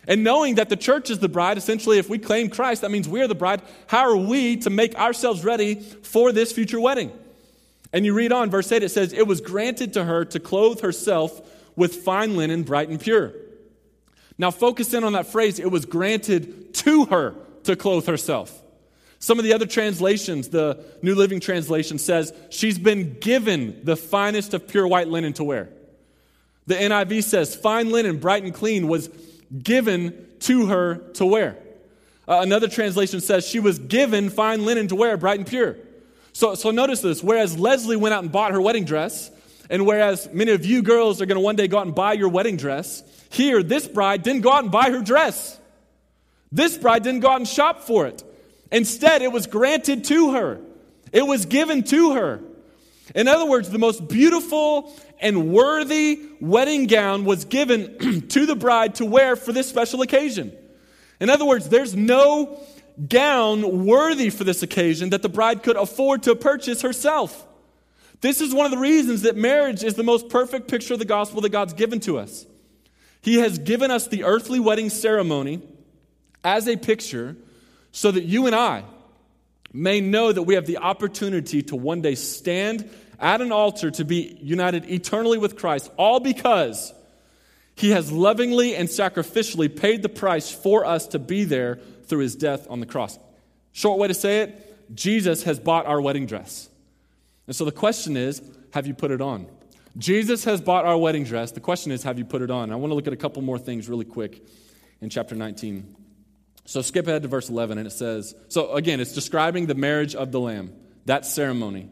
[0.08, 3.08] And knowing that the church is the bride, essentially, if we claim Christ, that means
[3.08, 3.62] we are the bride.
[3.88, 7.12] How are we to make ourselves ready for this future wedding?
[7.92, 10.82] And you read on, verse 8, it says, It was granted to her to clothe
[10.82, 11.42] herself
[11.76, 13.34] with fine linen, bright and pure.
[14.38, 18.62] Now, focus in on that phrase, it was granted to her to clothe herself.
[19.20, 24.54] Some of the other translations, the New Living Translation says, she's been given the finest
[24.54, 25.70] of pure white linen to wear.
[26.68, 29.10] The NIV says, fine linen, bright and clean, was
[29.62, 31.58] given to her to wear.
[32.28, 35.76] Uh, another translation says, she was given fine linen to wear, bright and pure.
[36.34, 37.24] So, so notice this.
[37.24, 39.32] Whereas Leslie went out and bought her wedding dress,
[39.70, 42.14] and whereas many of you girls are going to one day go out and buy
[42.14, 45.60] your wedding dress, here, this bride didn't go out and buy her dress.
[46.52, 48.24] This bride didn't go out and shop for it.
[48.72, 50.60] Instead, it was granted to her,
[51.12, 52.42] it was given to her.
[53.16, 58.96] In other words, the most beautiful and worthy wedding gown was given to the bride
[58.96, 60.56] to wear for this special occasion.
[61.20, 62.62] In other words, there's no
[63.08, 67.46] gown worthy for this occasion that the bride could afford to purchase herself.
[68.22, 71.06] This is one of the reasons that marriage is the most perfect picture of the
[71.06, 72.46] gospel that God's given to us.
[73.22, 75.62] He has given us the earthly wedding ceremony
[76.44, 77.38] as a picture
[77.92, 78.84] so that you and I
[79.72, 84.06] may know that we have the opportunity to one day stand at an altar to
[84.06, 86.94] be united eternally with Christ, all because
[87.76, 92.36] he has lovingly and sacrificially paid the price for us to be there through his
[92.36, 93.18] death on the cross.
[93.72, 96.70] Short way to say it Jesus has bought our wedding dress.
[97.48, 98.42] And so the question is
[98.74, 99.48] have you put it on?
[99.98, 101.52] Jesus has bought our wedding dress.
[101.52, 102.72] The question is have you put it on?
[102.72, 104.46] I want to look at a couple more things really quick
[105.02, 105.96] in chapter 19.
[106.66, 110.14] So skip ahead to verse 11, and it says, so again, it's describing the marriage
[110.14, 110.72] of the Lamb,
[111.06, 111.90] that ceremony.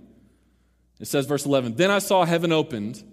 [1.00, 3.04] It says, verse 11, Then I saw heaven opened,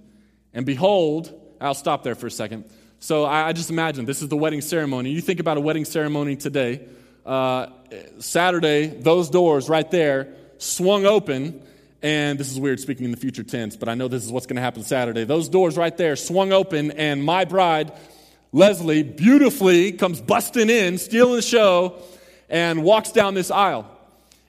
[0.53, 2.71] and behold, I'll stop there for a second.
[3.01, 5.11] So I, I just imagine this is the wedding ceremony.
[5.11, 6.87] You think about a wedding ceremony today.
[7.25, 7.67] Uh,
[8.19, 11.63] Saturday, those doors right there swung open,
[12.03, 14.47] and this is weird speaking in the future tense, but I know this is what's
[14.47, 15.25] going to happen Saturday.
[15.25, 17.93] Those doors right there swung open, and my bride
[18.55, 22.01] Leslie beautifully comes busting in, stealing the show,
[22.49, 23.91] and walks down this aisle.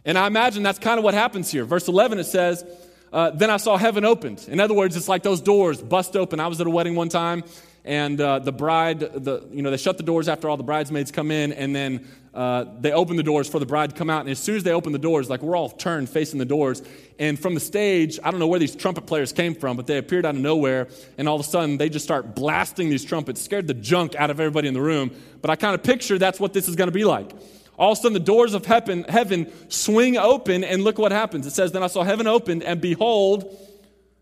[0.06, 1.66] And I imagine that's kind of what happens here.
[1.66, 2.64] Verse 11, it says,
[3.12, 4.46] uh, Then I saw heaven opened.
[4.48, 6.40] In other words, it's like those doors bust open.
[6.40, 7.44] I was at a wedding one time,
[7.86, 11.12] and uh, the bride, the, you know, they shut the doors after all the bridesmaids
[11.12, 14.22] come in, and then uh, they open the doors for the bride to come out.
[14.22, 16.82] And as soon as they open the doors, like we're all turned facing the doors.
[17.20, 20.00] And from the stage, I don't know where these trumpet players came from, but they
[20.00, 20.88] appeared out of nowhere.
[21.20, 24.32] And all of a sudden, they just start blasting these trumpets, scared the junk out
[24.32, 25.12] of everybody in the room.
[25.42, 27.32] But I kind of picture that's what this is going to be like.
[27.78, 31.46] All of a sudden, the doors of heaven, heaven swing open, and look what happens.
[31.46, 33.56] It says, Then I saw heaven opened, and behold,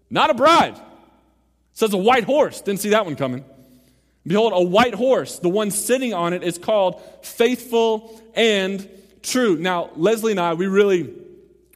[0.09, 0.75] not a bride.
[0.75, 2.61] It says a white horse.
[2.61, 3.45] Didn't see that one coming.
[4.25, 5.39] Behold, a white horse.
[5.39, 8.87] The one sitting on it is called faithful and
[9.21, 9.57] true.
[9.57, 11.13] Now, Leslie and I, we really,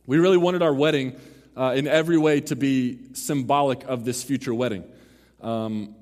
[0.06, 1.20] we really wanted our wedding
[1.58, 4.84] uh, in every way to be symbolic of this future wedding.
[5.42, 5.96] Um,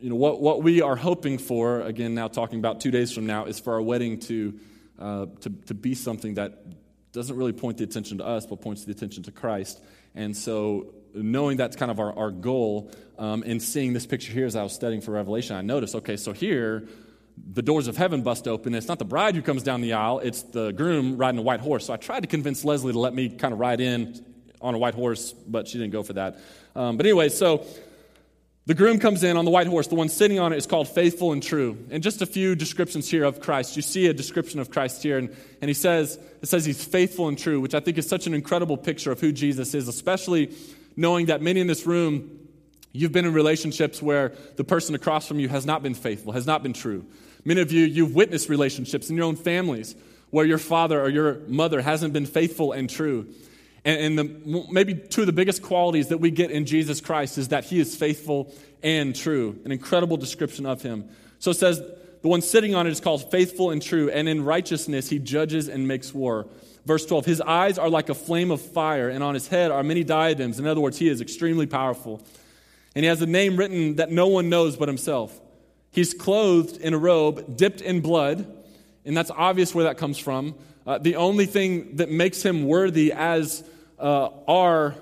[0.00, 3.26] you know, what, what we are hoping for, again, now talking about two days from
[3.26, 4.58] now, is for our wedding to,
[4.98, 6.62] uh, to, to be something that
[7.12, 9.80] doesn't really point the attention to us, but points the attention to Christ.
[10.14, 14.46] And so knowing that's kind of our, our goal um, and seeing this picture here
[14.46, 16.88] as I was studying for Revelation, I noticed, okay, so here,
[17.52, 18.74] the doors of heaven bust open.
[18.74, 21.60] It's not the bride who comes down the aisle, it's the groom riding a white
[21.60, 21.86] horse.
[21.86, 24.24] So I tried to convince Leslie to let me kind of ride in
[24.60, 26.38] on a white horse, but she didn't go for that.
[26.74, 27.64] Um, but anyway, so
[28.66, 29.86] the groom comes in on the white horse.
[29.86, 31.86] The one sitting on it is called faithful and true.
[31.90, 33.76] And just a few descriptions here of Christ.
[33.76, 37.28] You see a description of Christ here, and, and he says, it says he's faithful
[37.28, 40.54] and true, which I think is such an incredible picture of who Jesus is, especially
[40.98, 42.28] knowing that many in this room,
[42.92, 46.44] you've been in relationships where the person across from you has not been faithful, has
[46.44, 47.06] not been true.
[47.44, 49.94] Many of you, you've witnessed relationships in your own families
[50.30, 53.32] where your father or your mother hasn't been faithful and true.
[53.84, 57.48] And, the, maybe two of the biggest qualities that we get in Jesus Christ is
[57.48, 59.56] that he is faithful and true.
[59.64, 61.08] An incredible description of him.
[61.38, 61.78] So it says,
[62.22, 65.68] the one sitting on it is called faithful and true, and in righteousness he judges
[65.68, 66.48] and makes war.
[66.88, 69.82] Verse 12 His eyes are like a flame of fire, and on his head are
[69.82, 70.58] many diadems.
[70.58, 72.24] In other words, he is extremely powerful.
[72.94, 75.38] And he has a name written that no one knows but himself.
[75.90, 78.50] He's clothed in a robe dipped in blood,
[79.04, 80.54] and that's obvious where that comes from.
[80.86, 83.62] Uh, the only thing that makes him worthy as
[83.98, 84.94] uh, our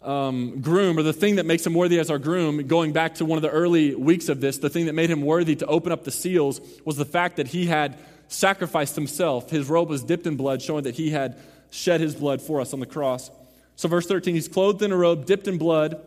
[0.00, 3.26] um, groom, or the thing that makes him worthy as our groom, going back to
[3.26, 5.92] one of the early weeks of this, the thing that made him worthy to open
[5.92, 9.50] up the seals was the fact that he had sacrificed himself.
[9.50, 11.38] His robe was dipped in blood, showing that he had
[11.70, 13.30] shed his blood for us on the cross.
[13.76, 16.00] So, verse 13, he's clothed in a robe, dipped in blood,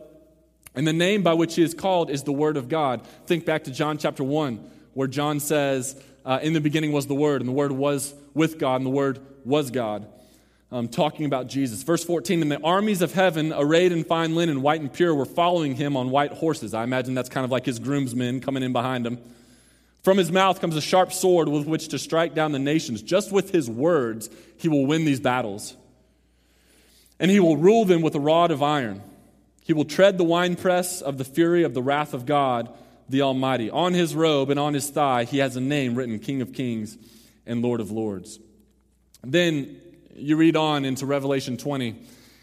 [0.74, 3.06] and the name by which he is called is the Word of God.
[3.26, 7.14] Think back to John chapter 1, where John says, uh, In the beginning was the
[7.14, 10.06] Word, and the Word was with God, and the Word was God
[10.72, 11.82] um, talking about Jesus.
[11.82, 15.26] Verse 14 And the armies of heaven, arrayed in fine linen, white and pure, were
[15.26, 16.74] following him on white horses.
[16.74, 19.18] I imagine that's kind of like his groomsmen coming in behind him.
[20.02, 23.02] From his mouth comes a sharp sword with which to strike down the nations.
[23.02, 25.76] Just with his words, he will win these battles.
[27.18, 29.02] And he will rule them with a rod of iron.
[29.62, 32.72] He will tread the winepress of the fury of the wrath of God,
[33.10, 33.70] the Almighty.
[33.70, 36.96] On his robe and on his thigh, he has a name written King of Kings
[37.44, 38.38] and Lord of Lords.
[39.22, 39.80] Then
[40.14, 41.90] you read on into Revelation 20.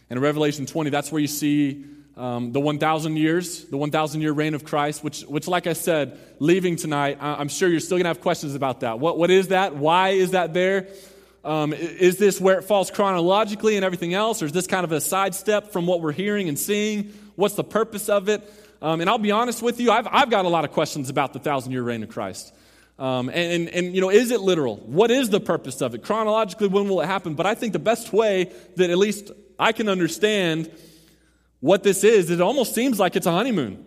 [0.09, 1.85] And in Revelation 20, that's where you see
[2.17, 6.19] um, the 1,000 years, the 1,000 year reign of Christ, which, which, like I said,
[6.39, 8.99] leaving tonight, I'm sure you're still going to have questions about that.
[8.99, 9.75] What, what is that?
[9.75, 10.87] Why is that there?
[11.45, 14.91] Um, is this where it falls chronologically and everything else, or is this kind of
[14.91, 17.13] a sidestep from what we're hearing and seeing?
[17.35, 18.51] What's the purpose of it?
[18.81, 21.33] Um, and I'll be honest with you, I've, I've got a lot of questions about
[21.33, 22.53] the thousand year reign of Christ.
[22.99, 24.77] Um, and, and, and, you know, is it literal?
[24.77, 26.01] What is the purpose of it?
[26.01, 27.35] Chronologically, when will it happen?
[27.35, 30.71] But I think the best way that at least I can understand
[31.59, 33.83] what this is, it almost seems like it's a honeymoon.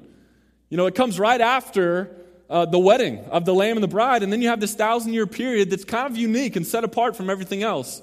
[0.68, 2.16] You know, it comes right after
[2.48, 5.12] uh, the wedding of the Lamb and the bride, and then you have this thousand
[5.12, 8.02] year period that's kind of unique and set apart from everything else.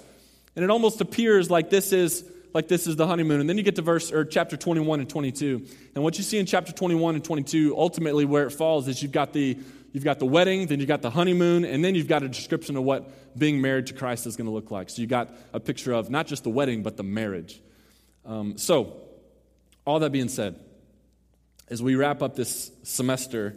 [0.55, 3.39] And it almost appears like this is like this is the honeymoon.
[3.39, 5.65] And then you get to verse or chapter 21 and 22.
[5.93, 9.11] And what you see in chapter 21 and 22, ultimately where it falls is you've
[9.11, 9.57] got the
[9.97, 12.75] You've got the wedding, then you've got the honeymoon, and then you've got a description
[12.75, 14.91] of what being married to Christ is going to look like.
[14.91, 17.59] So you've got a picture of not just the wedding, but the marriage.
[18.23, 18.97] Um, so,
[19.87, 20.59] all that being said,
[21.69, 23.55] as we wrap up this semester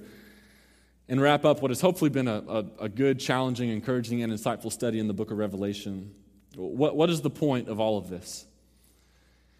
[1.09, 4.71] and wrap up what has hopefully been a, a, a good, challenging, encouraging, and insightful
[4.71, 6.15] study in the book of Revelation,
[6.55, 8.47] what, what is the point of all of this?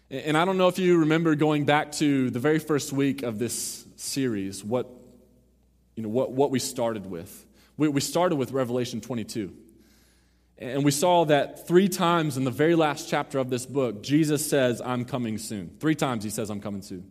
[0.09, 3.37] And I don't know if you remember going back to the very first week of
[3.37, 4.89] this series, what
[5.95, 7.45] you know, what, what we started with.
[7.75, 9.53] We, we started with Revelation 22.
[10.61, 14.47] And we saw that three times in the very last chapter of this book, Jesus
[14.47, 15.75] says, I'm coming soon.
[15.79, 17.09] Three times he says, I'm coming soon.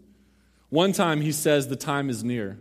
[0.68, 2.56] One time he says, the time is near.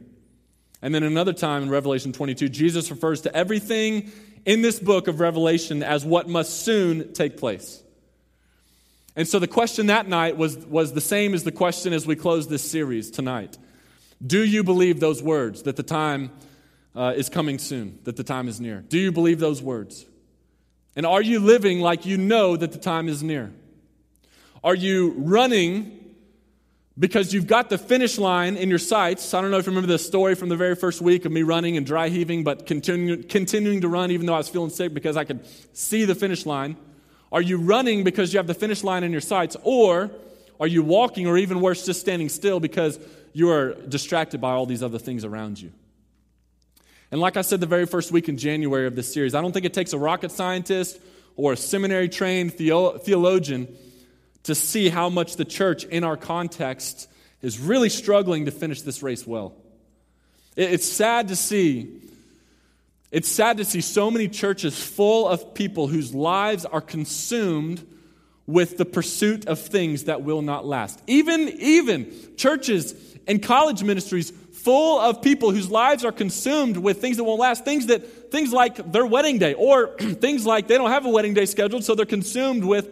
[0.81, 4.11] And then another time in Revelation 22, Jesus refers to everything
[4.45, 7.83] in this book of Revelation as what must soon take place.
[9.15, 12.15] And so the question that night was, was the same as the question as we
[12.15, 13.59] close this series tonight.
[14.25, 16.31] Do you believe those words that the time
[16.95, 18.81] uh, is coming soon, that the time is near?
[18.81, 20.07] Do you believe those words?
[20.99, 23.53] And are you living like you know that the time is near?
[24.65, 25.97] Are you running
[26.99, 29.33] because you've got the finish line in your sights?
[29.33, 31.41] I don't know if you remember the story from the very first week of me
[31.41, 34.93] running and dry heaving, but continue, continuing to run even though I was feeling sick
[34.93, 36.75] because I could see the finish line.
[37.31, 39.55] Are you running because you have the finish line in your sights?
[39.63, 40.11] Or
[40.59, 42.99] are you walking, or even worse, just standing still because
[43.31, 45.71] you are distracted by all these other things around you.
[47.11, 49.51] And like I said the very first week in January of this series, I don't
[49.51, 50.99] think it takes a rocket scientist
[51.35, 53.67] or a seminary trained theologian
[54.43, 57.09] to see how much the church in our context
[57.41, 59.53] is really struggling to finish this race well.
[60.55, 62.01] It's sad to see.
[63.11, 67.85] It's sad to see so many churches full of people whose lives are consumed
[68.45, 71.01] with the pursuit of things that will not last.
[71.07, 72.93] Even, even churches
[73.27, 77.65] and college ministries full of people whose lives are consumed with things that won't last,
[77.65, 81.33] things that things like their wedding day, or things like they don't have a wedding
[81.33, 82.89] day scheduled, so they're consumed with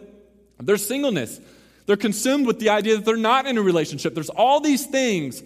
[0.58, 1.40] their singleness.
[1.86, 4.14] They're consumed with the idea that they're not in a relationship.
[4.14, 5.42] There's all these things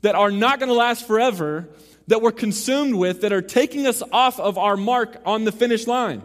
[0.00, 1.68] that are not going to last forever
[2.08, 5.86] that we're consumed with that are taking us off of our mark on the finish
[5.86, 6.22] line.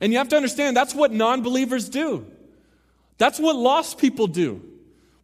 [0.00, 2.26] And you have to understand that's what non believers do.
[3.18, 4.62] That's what lost people do.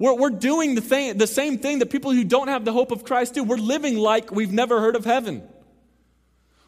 [0.00, 2.90] We're, we're doing the, thing, the same thing that people who don't have the hope
[2.90, 3.44] of Christ do.
[3.44, 5.46] We're living like we've never heard of heaven.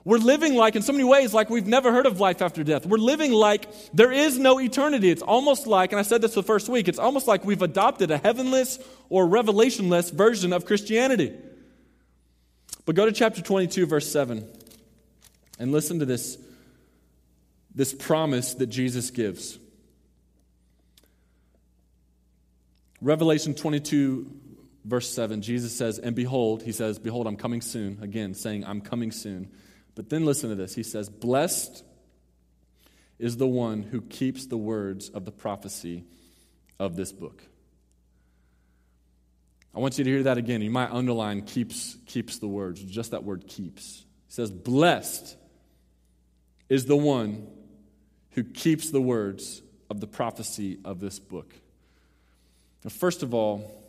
[0.05, 2.85] We're living like, in so many ways, like we've never heard of life after death.
[2.85, 5.11] We're living like there is no eternity.
[5.11, 8.11] It's almost like, and I said this the first week, it's almost like we've adopted
[8.11, 8.79] a heavenless
[9.09, 11.33] or revelationless version of Christianity.
[12.85, 14.47] But go to chapter 22, verse 7,
[15.59, 16.37] and listen to this,
[17.75, 19.59] this promise that Jesus gives.
[23.03, 24.31] Revelation 22,
[24.85, 27.99] verse 7, Jesus says, And behold, he says, Behold, I'm coming soon.
[28.01, 29.51] Again, saying, I'm coming soon.
[29.97, 30.73] But then listen to this.
[30.73, 31.83] He says, Blessed
[33.19, 36.05] is the one who keeps the words of the prophecy
[36.79, 37.43] of this book.
[39.75, 40.63] I want you to hear that again.
[40.63, 44.05] You might underline keeps, keeps the words, just that word keeps.
[44.29, 45.37] He says, Blessed
[46.69, 47.49] is the one
[48.31, 51.53] who keeps the words of the prophecy of this book.
[52.85, 53.83] Now, first of all,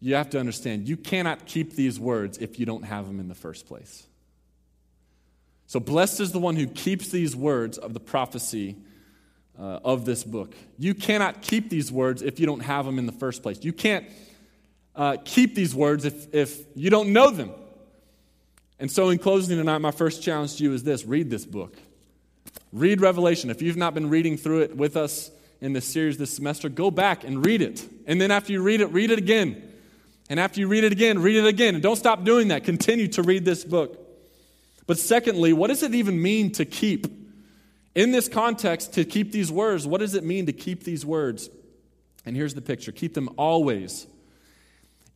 [0.00, 3.28] you have to understand you cannot keep these words if you don't have them in
[3.28, 4.06] the first place.
[5.66, 8.76] So, blessed is the one who keeps these words of the prophecy
[9.58, 10.54] uh, of this book.
[10.78, 13.62] You cannot keep these words if you don't have them in the first place.
[13.62, 14.06] You can't
[14.96, 17.52] uh, keep these words if, if you don't know them.
[18.78, 21.76] And so, in closing tonight, my first challenge to you is this read this book.
[22.72, 23.50] Read Revelation.
[23.50, 25.30] If you've not been reading through it with us
[25.60, 27.86] in this series this semester, go back and read it.
[28.06, 29.62] And then after you read it, read it again.
[30.28, 31.74] And after you read it again, read it again.
[31.74, 32.64] And don't stop doing that.
[32.64, 33.98] Continue to read this book.
[34.86, 37.06] But secondly, what does it even mean to keep?
[37.94, 41.50] In this context, to keep these words, what does it mean to keep these words?
[42.24, 44.06] And here's the picture keep them always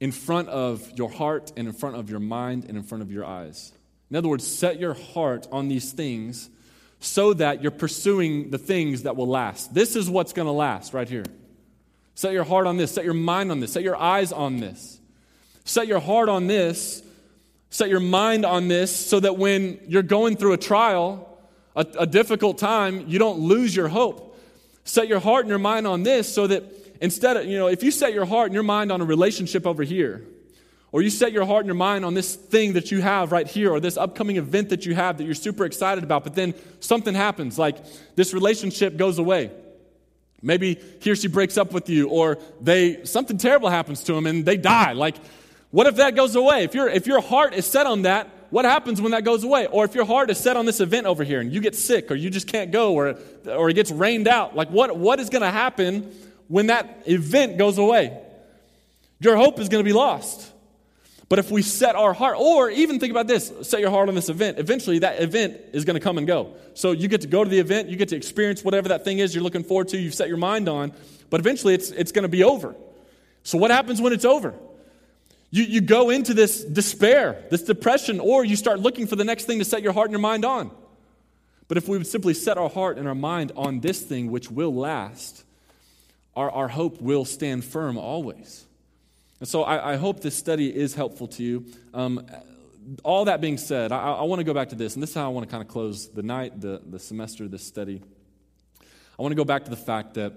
[0.00, 3.10] in front of your heart and in front of your mind and in front of
[3.10, 3.72] your eyes.
[4.10, 6.50] In other words, set your heart on these things
[7.04, 9.74] so that you're pursuing the things that will last.
[9.74, 11.24] This is what's going to last right here.
[12.14, 15.00] Set your heart on this, set your mind on this, set your eyes on this.
[15.64, 17.02] Set your heart on this,
[17.70, 21.38] set your mind on this so that when you're going through a trial,
[21.74, 24.38] a, a difficult time, you don't lose your hope.
[24.84, 26.62] Set your heart and your mind on this so that
[27.00, 29.66] instead of, you know, if you set your heart and your mind on a relationship
[29.66, 30.24] over here,
[30.94, 33.48] or you set your heart and your mind on this thing that you have right
[33.48, 36.54] here, or this upcoming event that you have that you're super excited about, but then
[36.78, 37.78] something happens, like
[38.14, 39.50] this relationship goes away.
[40.40, 44.24] Maybe he or she breaks up with you, or they something terrible happens to them
[44.24, 44.92] and they die.
[44.92, 45.16] Like,
[45.72, 46.62] what if that goes away?
[46.62, 49.66] If, your if your heart is set on that, what happens when that goes away?
[49.66, 52.12] Or if your heart is set on this event over here and you get sick,
[52.12, 53.16] or you just can't go, or,
[53.48, 56.14] or it gets rained out, like what, what is going to happen
[56.46, 58.16] when that event goes away.
[59.18, 60.52] Your hope is going to be lost.
[61.28, 64.14] But if we set our heart, or even think about this set your heart on
[64.14, 66.54] this event, eventually that event is going to come and go.
[66.74, 69.18] So you get to go to the event, you get to experience whatever that thing
[69.18, 70.92] is you're looking forward to, you've set your mind on,
[71.30, 72.74] but eventually it's, it's going to be over.
[73.42, 74.54] So what happens when it's over?
[75.50, 79.44] You, you go into this despair, this depression, or you start looking for the next
[79.44, 80.70] thing to set your heart and your mind on.
[81.68, 84.50] But if we would simply set our heart and our mind on this thing which
[84.50, 85.44] will last,
[86.36, 88.66] our, our hope will stand firm always.
[89.44, 91.66] And so I, I hope this study is helpful to you.
[91.92, 92.26] Um,
[93.02, 95.16] all that being said, I, I want to go back to this, and this is
[95.16, 98.00] how I want to kind of close the night, the, the semester, this study.
[98.80, 100.32] I want to go back to the fact that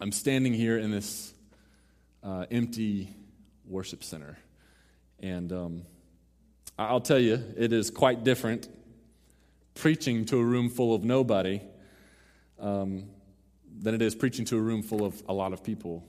[0.00, 1.34] I'm standing here in this
[2.24, 3.14] uh, empty
[3.66, 4.38] worship center.
[5.18, 5.82] And um,
[6.78, 8.66] I'll tell you, it is quite different
[9.74, 11.60] preaching to a room full of nobody
[12.58, 13.10] um,
[13.78, 16.02] than it is preaching to a room full of a lot of people.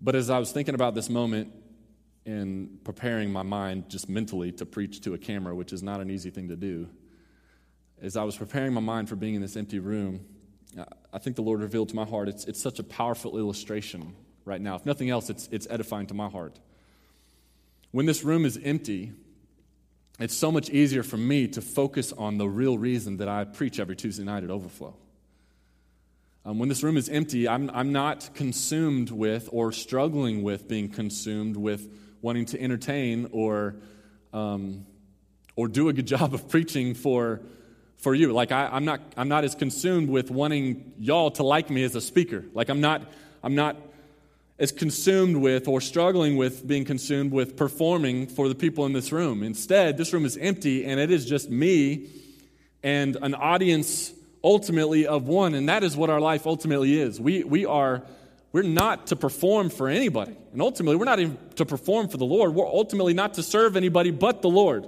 [0.00, 1.52] But as I was thinking about this moment
[2.24, 6.10] and preparing my mind just mentally to preach to a camera, which is not an
[6.10, 6.88] easy thing to do,
[8.00, 10.24] as I was preparing my mind for being in this empty room,
[11.12, 14.60] I think the Lord revealed to my heart it's, it's such a powerful illustration right
[14.60, 14.76] now.
[14.76, 16.58] If nothing else, it's, it's edifying to my heart.
[17.90, 19.12] When this room is empty,
[20.20, 23.80] it's so much easier for me to focus on the real reason that I preach
[23.80, 24.94] every Tuesday night at Overflow.
[26.48, 30.88] Um, when this room is empty, I'm, I'm not consumed with or struggling with being
[30.88, 31.86] consumed with
[32.22, 33.76] wanting to entertain or,
[34.32, 34.86] um,
[35.56, 37.42] or do a good job of preaching for,
[37.98, 38.32] for you.
[38.32, 41.94] Like, I, I'm, not, I'm not as consumed with wanting y'all to like me as
[41.94, 42.46] a speaker.
[42.54, 43.02] Like, I'm not,
[43.42, 43.76] I'm not
[44.58, 49.12] as consumed with or struggling with being consumed with performing for the people in this
[49.12, 49.42] room.
[49.42, 52.08] Instead, this room is empty and it is just me
[52.82, 57.20] and an audience ultimately of one, and that is what our life ultimately is.
[57.20, 58.02] We, we are,
[58.52, 60.36] we're not to perform for anybody.
[60.52, 62.54] And ultimately, we're not even to perform for the Lord.
[62.54, 64.86] We're ultimately not to serve anybody but the Lord.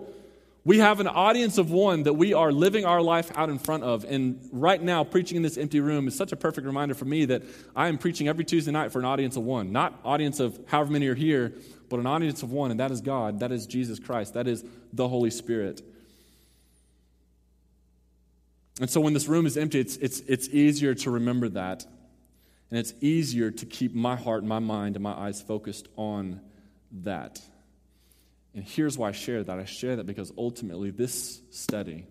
[0.63, 3.83] We have an audience of one that we are living our life out in front
[3.83, 4.05] of.
[4.05, 7.25] And right now, preaching in this empty room is such a perfect reminder for me
[7.27, 7.43] that
[7.75, 9.73] I am preaching every Tuesday night for an audience of one.
[9.73, 11.55] Not audience of however many are here,
[11.89, 14.65] but an audience of one, and that is God, that is Jesus Christ, that is
[14.93, 15.83] the Holy Spirit.
[18.81, 21.85] And so when this room is empty, it's, it's, it's easier to remember that.
[22.71, 26.41] And it's easier to keep my heart, my mind, and my eyes focused on
[27.03, 27.41] that.
[28.55, 29.59] And here's why I share that.
[29.59, 32.07] I share that because ultimately this study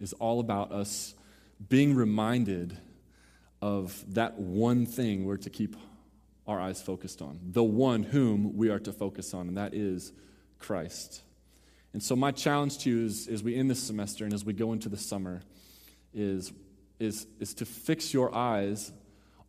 [0.00, 1.14] is all about us
[1.68, 2.76] being reminded
[3.60, 5.76] of that one thing we're to keep
[6.48, 10.12] our eyes focused on, the one whom we are to focus on, and that is
[10.58, 11.22] Christ.
[11.92, 14.52] And so, my challenge to you is, as we end this semester and as we
[14.52, 15.42] go into the summer
[16.14, 16.52] is,
[16.98, 18.92] is, is to fix your eyes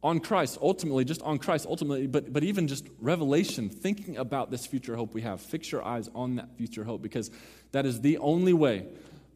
[0.03, 4.65] on Christ, ultimately, just on Christ, ultimately, but, but even just revelation, thinking about this
[4.65, 5.39] future hope we have.
[5.39, 7.31] Fix your eyes on that future hope because
[7.71, 8.85] that is the only way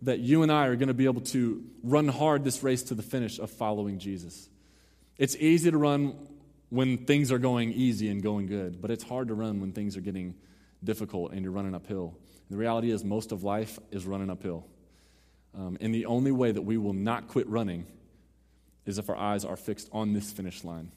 [0.02, 2.96] that you and I are going to be able to run hard this race to
[2.96, 4.50] the finish of following Jesus.
[5.18, 6.16] It's easy to run
[6.70, 9.96] when things are going easy and going good, but it's hard to run when things
[9.96, 10.36] are getting
[10.84, 12.18] difficult and you're running uphill.
[12.50, 14.66] The reality is, most of life is running uphill.
[15.54, 17.86] Um, and the only way that we will not quit running
[18.86, 20.92] is if our eyes are fixed on this finish line.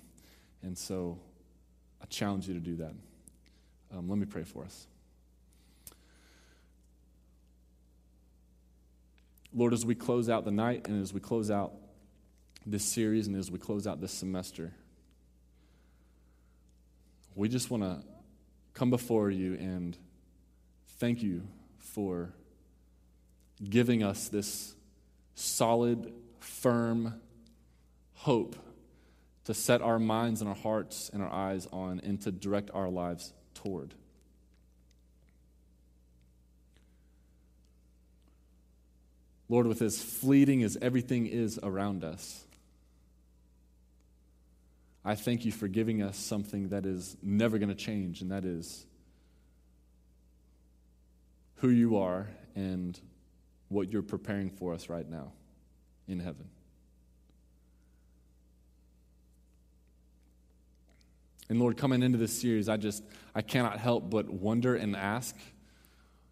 [0.62, 1.18] And so
[2.00, 2.92] I challenge you to do that.
[3.92, 4.86] Um, let me pray for us.
[9.52, 11.72] Lord, as we close out the night and as we close out
[12.64, 14.72] this series and as we close out this semester,
[17.34, 18.04] we just want to
[18.74, 19.96] come before you and
[21.00, 21.42] thank you
[21.78, 22.28] for
[23.64, 24.74] giving us this
[25.34, 27.18] solid, firm
[28.16, 28.54] hope
[29.44, 32.90] to set our minds and our hearts and our eyes on and to direct our
[32.90, 33.94] lives toward.
[39.48, 42.44] Lord, with as fleeting as everything is around us,
[45.02, 48.44] I thank you for giving us something that is never going to change, and that
[48.44, 48.84] is
[51.60, 52.98] who you are and
[53.68, 55.32] what you're preparing for us right now
[56.08, 56.48] in heaven.
[61.48, 63.02] And Lord, coming into this series, I just
[63.34, 65.36] I cannot help but wonder and ask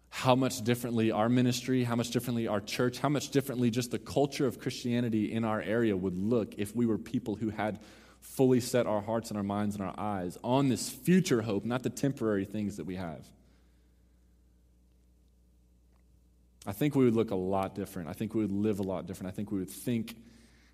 [0.09, 3.99] how much differently our ministry, how much differently our church, how much differently just the
[3.99, 7.79] culture of Christianity in our area would look if we were people who had
[8.21, 11.83] fully set our hearts and our minds and our eyes on this future hope, not
[11.83, 13.25] the temporary things that we have.
[16.65, 18.09] I think we would look a lot different.
[18.09, 19.31] I think we would live a lot different.
[19.31, 20.15] I think we would think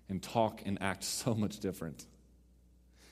[0.08, 2.06] and talk and act so much different.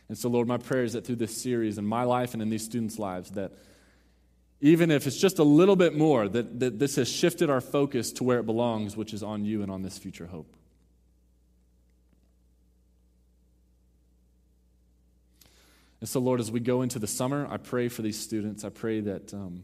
[0.09, 2.51] And so, Lord, my prayer is that through this series in my life and in
[2.51, 3.53] these students' lives, that
[4.61, 8.13] even if it's just a little bit more, that, that this has shifted our focus
[8.13, 10.57] to where it belongs, which is on you and on this future hope.
[16.01, 18.63] And so, Lord, as we go into the summer, I pray for these students.
[18.63, 19.63] I pray that um,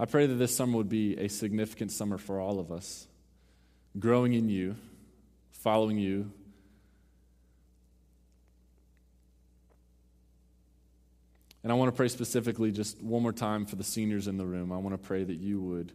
[0.00, 3.06] I pray that this summer would be a significant summer for all of us,
[3.98, 4.76] growing in you,
[5.50, 6.32] following you,
[11.62, 14.46] And I want to pray specifically just one more time for the seniors in the
[14.46, 14.72] room.
[14.72, 15.92] I want to pray that you would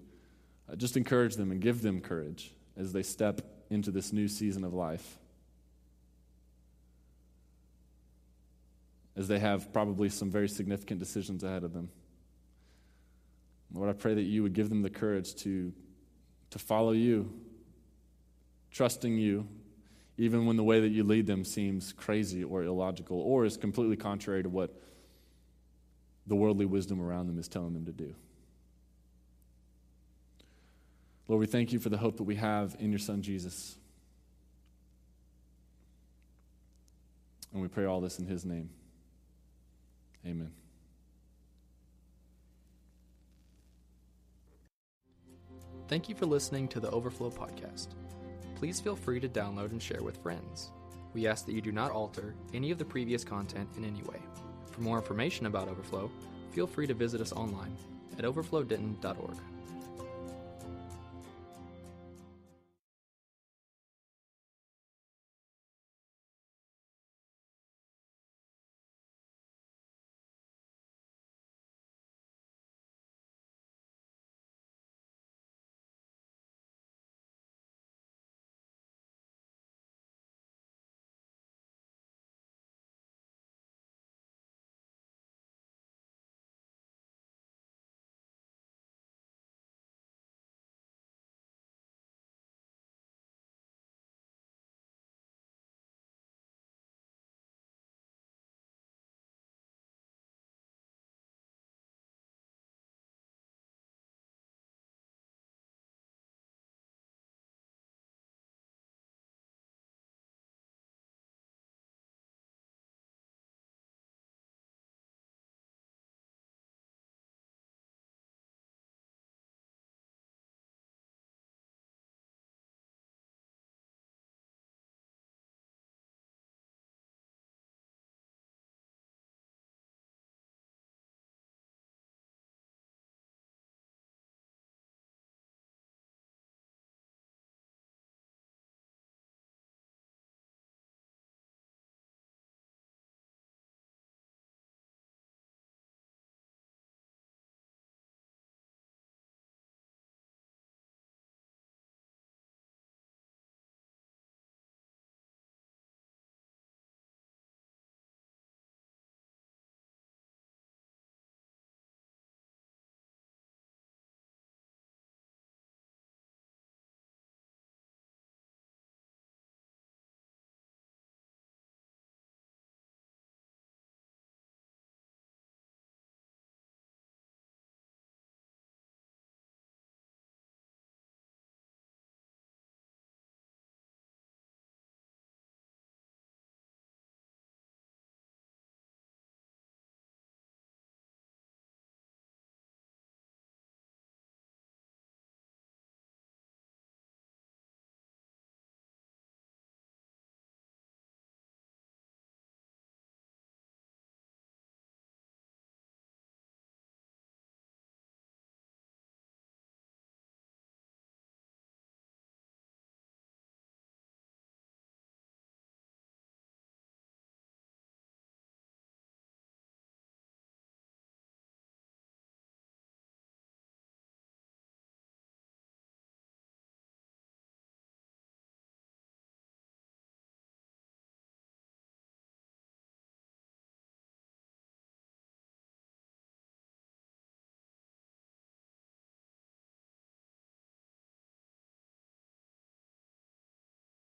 [0.71, 3.41] uh, just encourage them and give them courage as they step
[3.71, 5.17] into this new season of life.
[9.17, 11.89] As they have probably some very significant decisions ahead of them.
[13.73, 15.73] Lord, I pray that you would give them the courage to,
[16.51, 17.33] to follow you,
[18.71, 19.47] trusting you,
[20.17, 23.97] even when the way that you lead them seems crazy or illogical or is completely
[23.97, 24.73] contrary to what
[26.27, 28.15] the worldly wisdom around them is telling them to do.
[31.27, 33.75] Lord, we thank you for the hope that we have in your Son, Jesus.
[37.51, 38.69] And we pray all this in his name.
[40.25, 40.51] Amen.
[45.87, 47.89] Thank you for listening to the Overflow Podcast.
[48.55, 50.71] Please feel free to download and share with friends.
[51.13, 54.19] We ask that you do not alter any of the previous content in any way.
[54.71, 56.09] For more information about Overflow,
[56.51, 57.77] feel free to visit us online
[58.17, 59.37] at overflowdenton.org.